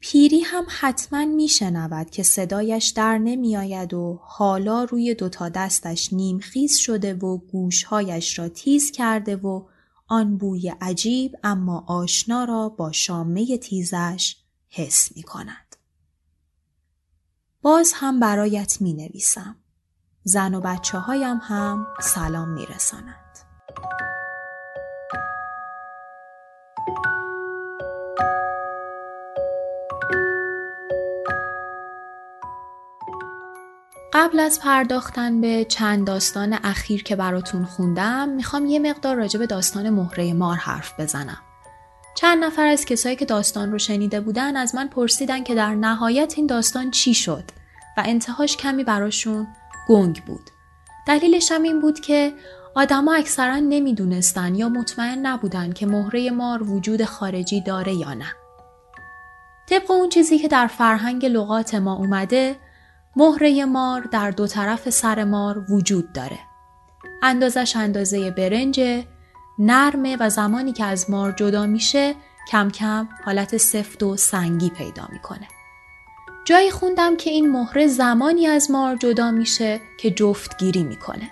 پیری 0.01 0.41
هم 0.41 0.65
حتما 0.69 1.25
میشنود 1.25 2.11
که 2.11 2.23
صدایش 2.23 2.89
در 2.89 3.19
نمیآید 3.19 3.95
و 3.95 4.21
حالا 4.23 4.85
روی 4.85 5.15
دوتا 5.15 5.49
دستش 5.49 6.13
نیمخیز 6.13 6.77
شده 6.77 7.15
و 7.15 7.39
گوشهایش 7.39 8.39
را 8.39 8.49
تیز 8.49 8.91
کرده 8.91 9.37
و 9.37 9.67
آن 10.09 10.37
بوی 10.37 10.69
عجیب 10.81 11.37
اما 11.45 11.85
آشنا 11.87 12.45
را 12.45 12.69
با 12.69 12.93
شامه 12.93 13.59
تیزش 13.59 14.37
حس 14.69 15.17
می 15.17 15.23
کند. 15.23 15.77
باز 17.63 17.93
هم 17.95 18.21
برایت 18.21 18.81
می 18.81 18.93
نویسم. 18.93 19.57
زن 20.23 20.55
و 20.55 20.61
بچه 20.61 20.99
هایم 20.99 21.39
هم 21.43 21.87
سلام 22.01 22.49
می 22.49 22.67
رسانند. 22.67 23.26
قبل 34.19 34.41
از 34.41 34.61
پرداختن 34.61 35.41
به 35.41 35.65
چند 35.65 36.07
داستان 36.07 36.59
اخیر 36.65 37.03
که 37.03 37.17
براتون 37.17 37.65
خوندم 37.65 38.29
می‌خوام 38.29 38.67
یه 38.67 38.79
مقدار 38.79 39.17
راجع 39.17 39.39
به 39.39 39.47
داستان 39.47 39.91
مهره 39.91 40.33
مار 40.33 40.57
حرف 40.57 41.01
بزنم. 41.01 41.39
چند 42.15 42.45
نفر 42.45 42.67
از 42.67 42.85
کسایی 42.85 43.17
که 43.17 43.25
داستان 43.25 43.73
رو 43.73 43.79
شنیده 43.79 44.21
بودن 44.21 44.57
از 44.57 44.75
من 44.75 44.89
پرسیدن 44.89 45.45
که 45.45 45.55
در 45.55 45.75
نهایت 45.75 46.35
این 46.37 46.47
داستان 46.47 46.91
چی 46.91 47.15
شد 47.15 47.45
و 47.97 48.03
انتهاش 48.07 48.57
کمی 48.57 48.85
براشون 48.85 49.47
گنگ 49.89 50.25
بود. 50.25 50.51
دلیلش 51.07 51.53
هم 51.53 51.63
این 51.63 51.81
بود 51.81 52.01
که 52.01 52.33
آدما 52.75 53.15
اکثرا 53.15 53.57
نمی‌دونستن 53.57 54.55
یا 54.55 54.69
مطمئن 54.69 55.27
نبودن 55.27 55.73
که 55.73 55.87
مهره 55.87 56.31
مار 56.31 56.63
وجود 56.63 57.05
خارجی 57.05 57.61
داره 57.61 57.95
یا 57.95 58.15
نه. 58.15 58.33
طبق 59.69 59.91
اون 59.91 60.09
چیزی 60.09 60.39
که 60.39 60.49
در 60.49 60.67
فرهنگ 60.67 61.27
لغات 61.27 61.75
ما 61.75 61.95
اومده 61.95 62.57
مهره 63.19 63.65
مار 63.65 64.01
در 64.01 64.31
دو 64.31 64.47
طرف 64.47 64.91
سر 64.91 65.25
مار 65.25 65.65
وجود 65.73 66.13
داره. 66.13 66.39
اندازش 67.23 67.77
اندازه 67.77 68.31
برنج 68.31 69.05
نرمه 69.59 70.17
و 70.21 70.31
زمانی 70.31 70.73
که 70.73 70.85
از 70.85 71.11
مار 71.11 71.33
جدا 71.33 71.67
میشه 71.67 72.15
کم 72.51 72.71
کم 72.71 73.09
حالت 73.25 73.57
سفت 73.57 74.03
و 74.03 74.17
سنگی 74.17 74.71
پیدا 74.71 75.09
می‌کنه. 75.13 75.49
جایی 76.45 76.71
خوندم 76.71 77.17
که 77.17 77.31
این 77.31 77.51
مهره 77.51 77.87
زمانی 77.87 78.47
از 78.47 78.71
مار 78.71 78.97
جدا 78.97 79.31
میشه 79.31 79.81
که 80.01 80.11
جفتگیری 80.11 80.85
می‌کنه. 80.85 81.31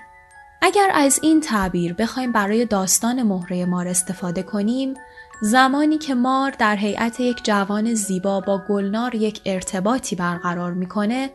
اگر 0.62 0.90
از 0.94 1.18
این 1.22 1.40
تعبیر 1.40 1.94
بخوایم 1.94 2.32
برای 2.32 2.66
داستان 2.66 3.22
مهره 3.22 3.64
مار 3.64 3.88
استفاده 3.88 4.42
کنیم 4.42 4.94
زمانی 5.40 5.98
که 5.98 6.14
مار 6.14 6.50
در 6.50 6.76
هیئت 6.76 7.20
یک 7.20 7.44
جوان 7.44 7.94
زیبا 7.94 8.40
با 8.40 8.62
گلنار 8.68 9.14
یک 9.14 9.40
ارتباطی 9.46 10.16
برقرار 10.16 10.72
می‌کنه 10.72 11.30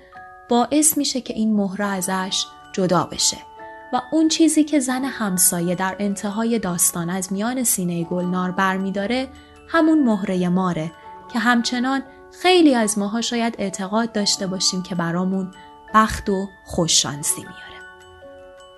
باعث 0.50 0.98
میشه 0.98 1.22
که 1.22 1.34
این 1.34 1.54
مهره 1.54 1.86
ازش 1.86 2.46
جدا 2.74 3.04
بشه 3.04 3.38
و 3.94 4.02
اون 4.12 4.28
چیزی 4.28 4.64
که 4.64 4.80
زن 4.80 5.06
همسایه 5.06 5.76
در 5.76 5.96
انتهای 6.00 6.60
داستان 6.60 7.10
از 7.10 7.34
میان 7.34 7.64
سینه 7.64 8.04
گلنار 8.04 8.52
برمیداره 8.52 9.28
همون 9.68 10.04
مهره 10.04 10.50
ماره 10.50 10.92
که 11.34 11.40
همچنان 11.40 12.04
خیلی 12.42 12.76
از 12.76 12.98
ماها 12.98 13.22
شاید 13.22 13.56
اعتقاد 13.58 14.12
داشته 14.12 14.48
باشیم 14.48 14.84
که 14.84 14.96
برامون 14.96 15.52
بخت 15.94 16.30
و 16.30 16.48
خوششانسی 16.66 17.42
میاره. 17.42 17.80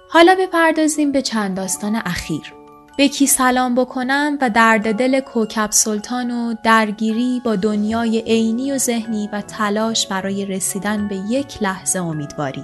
حالا 0.10 0.36
بپردازیم 0.40 1.12
به 1.12 1.22
چند 1.22 1.58
داستان 1.58 1.96
اخیر. 1.96 2.61
به 3.02 3.08
کی 3.08 3.28
سلام 3.28 3.76
بکنم 3.76 4.38
و 4.42 4.50
درد 4.50 4.96
دل 4.96 5.20
کوکب 5.20 5.72
سلطان 5.72 6.32
و 6.32 6.54
درگیری 6.64 7.42
با 7.46 7.56
دنیای 7.56 8.20
عینی 8.20 8.72
و 8.72 8.78
ذهنی 8.78 9.30
و 9.34 9.42
تلاش 9.42 10.08
برای 10.08 10.46
رسیدن 10.46 11.08
به 11.08 11.16
یک 11.16 11.64
لحظه 11.64 12.00
امیدواری. 12.00 12.64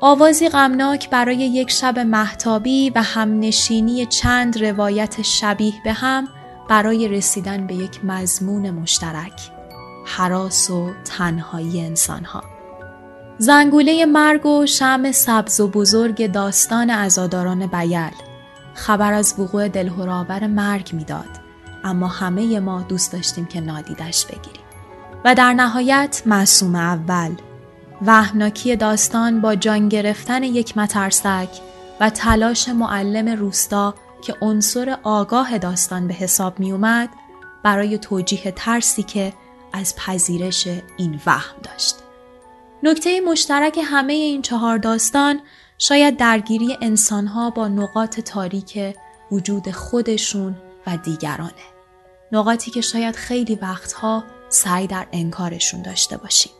آوازی 0.00 0.48
غمناک 0.48 1.10
برای 1.10 1.36
یک 1.36 1.70
شب 1.70 1.98
محتابی 1.98 2.90
و 2.90 3.02
همنشینی 3.02 4.06
چند 4.06 4.64
روایت 4.64 5.22
شبیه 5.22 5.74
به 5.84 5.92
هم 5.92 6.28
برای 6.68 7.08
رسیدن 7.08 7.66
به 7.66 7.74
یک 7.74 8.04
مضمون 8.04 8.70
مشترک. 8.70 9.50
حراس 10.04 10.70
و 10.70 10.90
تنهایی 11.04 11.80
انسانها. 11.80 12.42
زنگوله 13.38 14.06
مرگ 14.06 14.46
و 14.46 14.66
شم 14.66 15.12
سبز 15.12 15.60
و 15.60 15.68
بزرگ 15.68 16.32
داستان 16.32 16.90
ازاداران 16.90 17.66
بیل 17.66 18.25
خبر 18.76 19.12
از 19.12 19.34
وقوع 19.38 19.68
دلهورآور 19.68 20.46
مرگ 20.46 20.90
می‌داد 20.92 21.46
اما 21.84 22.08
همه 22.08 22.60
ما 22.60 22.82
دوست 22.82 23.12
داشتیم 23.12 23.46
که 23.46 23.60
نادیدش 23.60 24.26
بگیریم 24.26 24.66
و 25.24 25.34
در 25.34 25.52
نهایت 25.52 26.22
معصوم 26.26 26.74
اول 26.74 27.34
وحناکی 28.06 28.76
داستان 28.76 29.40
با 29.40 29.54
جان 29.54 29.88
گرفتن 29.88 30.42
یک 30.42 30.78
مترسک 30.78 31.48
و 32.00 32.10
تلاش 32.10 32.68
معلم 32.68 33.28
روستا 33.28 33.94
که 34.22 34.34
عنصر 34.40 34.98
آگاه 35.02 35.58
داستان 35.58 36.08
به 36.08 36.14
حساب 36.14 36.60
می 36.60 36.72
اومد 36.72 37.08
برای 37.62 37.98
توجیه 37.98 38.52
ترسی 38.56 39.02
که 39.02 39.32
از 39.72 39.96
پذیرش 39.96 40.68
این 40.96 41.20
وهم 41.26 41.56
داشت. 41.62 41.96
نکته 42.82 43.20
مشترک 43.20 43.78
همه 43.84 44.12
این 44.12 44.42
چهار 44.42 44.78
داستان 44.78 45.40
شاید 45.78 46.16
درگیری 46.16 46.76
انسانها 46.82 47.50
با 47.50 47.68
نقاط 47.68 48.20
تاریک 48.20 48.96
وجود 49.30 49.70
خودشون 49.70 50.56
و 50.86 50.96
دیگرانه. 50.96 51.52
نقاطی 52.32 52.70
که 52.70 52.80
شاید 52.80 53.16
خیلی 53.16 53.54
وقتها 53.54 54.24
سعی 54.48 54.86
در 54.86 55.06
انکارشون 55.12 55.82
داشته 55.82 56.16
باشیم. 56.16 56.52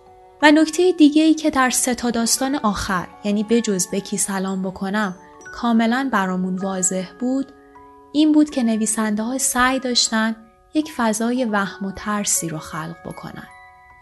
و 0.42 0.50
نکته 0.50 0.92
دیگه 0.92 1.22
ای 1.22 1.34
که 1.34 1.50
در 1.50 1.70
سه 1.70 1.94
تا 1.94 2.10
داستان 2.10 2.54
آخر 2.54 3.08
یعنی 3.24 3.42
بجز 3.42 3.86
بکی 3.92 4.16
سلام 4.16 4.62
بکنم 4.62 5.14
کاملا 5.52 6.08
برامون 6.12 6.56
واضح 6.56 7.06
بود 7.20 7.52
این 8.12 8.32
بود 8.32 8.50
که 8.50 8.62
نویسنده 8.62 9.22
ها 9.22 9.38
سعی 9.38 9.78
داشتن 9.78 10.36
یک 10.74 10.92
فضای 10.96 11.44
وهم 11.44 11.86
و 11.86 11.92
ترسی 11.92 12.48
رو 12.48 12.58
خلق 12.58 12.96
بکنن. 13.04 13.48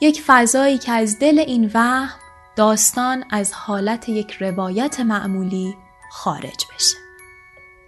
یک 0.01 0.23
فضایی 0.27 0.79
که 0.79 0.93
از 0.93 1.19
دل 1.19 1.39
این 1.39 1.71
وهم 1.75 2.24
داستان 2.57 3.25
از 3.31 3.53
حالت 3.53 4.09
یک 4.09 4.33
روایت 4.33 5.01
معمولی 5.01 5.77
خارج 6.11 6.67
بشه. 6.75 6.97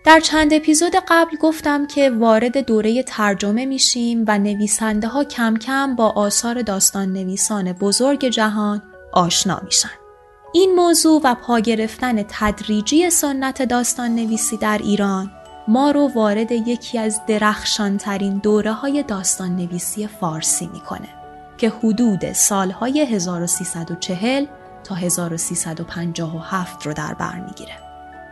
در 0.05 0.21
چند 0.21 0.55
اپیزود 0.55 0.93
قبل 1.09 1.37
گفتم 1.37 1.87
که 1.87 2.11
وارد 2.11 2.59
دوره 2.59 3.03
ترجمه 3.03 3.67
میشیم 3.67 4.25
و 4.29 4.39
نویسنده 4.39 5.09
ها 5.09 5.25
کم 5.25 5.57
کم 5.57 5.97
با 5.97 6.09
آثار 6.09 6.63
داستان 6.63 7.13
نویسان 7.13 7.73
بزرگ 7.73 8.29
جهان 8.29 8.83
آشنا 9.13 9.61
میشن. 9.65 9.91
این 10.53 10.75
موضوع 10.75 11.21
و 11.25 11.35
پا 11.35 11.61
گرفتن 11.61 12.23
تدریجی 12.29 13.11
سنت 13.11 13.63
داستان 13.63 14.15
نویسی 14.15 14.57
در 14.57 14.79
ایران 14.79 15.31
ما 15.69 15.91
رو 15.91 16.11
وارد 16.15 16.53
یکی 16.53 16.99
از 16.99 17.21
درخشانترین 17.27 18.39
دوره 18.39 18.73
های 18.73 19.03
داستان 19.03 19.57
نویسی 19.57 20.07
فارسی 20.07 20.71
می‌کنه 20.73 21.09
که 21.59 21.69
حدود 21.69 22.33
سالهای 22.33 23.01
1340 23.01 24.47
تا 24.87 24.95
1357 24.95 26.87
رو 26.87 26.93
در 26.93 27.15
بر 27.15 27.41
می‌گیره. 27.41 27.73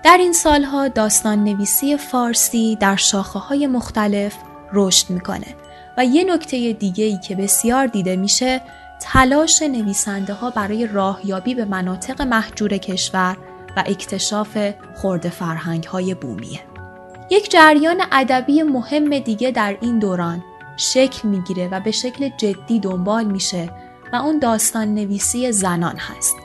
در 0.05 0.17
این 0.17 0.33
سالها 0.33 0.89
داستان 0.89 1.45
نویسی 1.45 1.97
فارسی 1.97 2.77
در 2.77 2.97
شاخه 2.97 3.39
های 3.39 3.67
مختلف 3.67 4.35
رشد 4.73 5.11
می‌کنه 5.11 5.47
و 5.97 6.05
یه 6.05 6.25
نکته 6.25 6.73
دیگه 6.73 7.05
ای 7.05 7.19
که 7.19 7.35
بسیار 7.37 7.87
دیده 7.87 8.17
میشه 8.17 8.61
تلاش 9.01 9.63
نویسنده 9.63 10.33
ها 10.33 10.51
برای 10.51 10.87
راهیابی 10.87 11.55
به 11.55 11.65
مناطق 11.65 12.23
محجور 12.23 12.77
کشور 12.77 13.37
و 13.77 13.85
اکتشاف 13.87 14.59
خورده 14.95 15.31
فرهنگ 15.31 15.85
های 15.85 16.15
بومیه. 16.15 16.61
یک 17.31 17.51
جریان 17.51 18.03
ادبی 18.13 18.63
مهم 18.63 19.19
دیگه 19.19 19.51
در 19.51 19.77
این 19.81 19.99
دوران 19.99 20.45
شکل 20.77 21.29
می‌گیره 21.29 21.69
و 21.69 21.81
به 21.81 21.91
شکل 21.91 22.29
جدی 22.37 22.81
دنبال 22.81 23.25
میشه 23.25 23.71
و 24.13 24.17
اون 24.17 24.39
داستان 24.39 24.95
نویسی 24.95 25.53
زنان 25.53 25.97
هست 25.97 26.44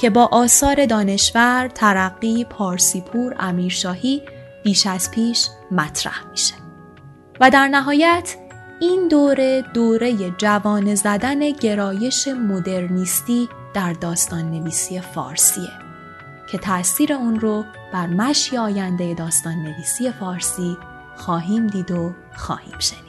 که 0.00 0.10
با 0.10 0.28
آثار 0.32 0.86
دانشور، 0.86 1.68
ترقی، 1.74 2.44
پارسیپور، 2.44 3.34
امیرشاهی 3.38 4.22
بیش 4.64 4.86
از 4.86 5.10
پیش 5.10 5.48
مطرح 5.70 6.26
میشه. 6.30 6.54
و 7.40 7.50
در 7.50 7.68
نهایت 7.68 8.36
این 8.80 9.08
دوره 9.08 9.64
دوره 9.74 10.30
جوان 10.30 10.94
زدن 10.94 11.50
گرایش 11.50 12.28
مدرنیستی 12.28 13.48
در 13.74 13.92
داستان 13.92 14.50
نویسی 14.50 15.00
فارسیه 15.00 15.70
که 16.50 16.58
تأثیر 16.58 17.12
اون 17.12 17.40
رو 17.40 17.64
بر 17.92 18.06
مشی 18.06 18.56
آینده 18.56 19.14
داستان 19.14 19.54
نویسی 19.54 20.10
فارسی 20.10 20.76
خواهیم 21.16 21.66
دید 21.66 21.90
و 21.90 22.14
خواهیم 22.36 22.78
شنید. 22.78 23.03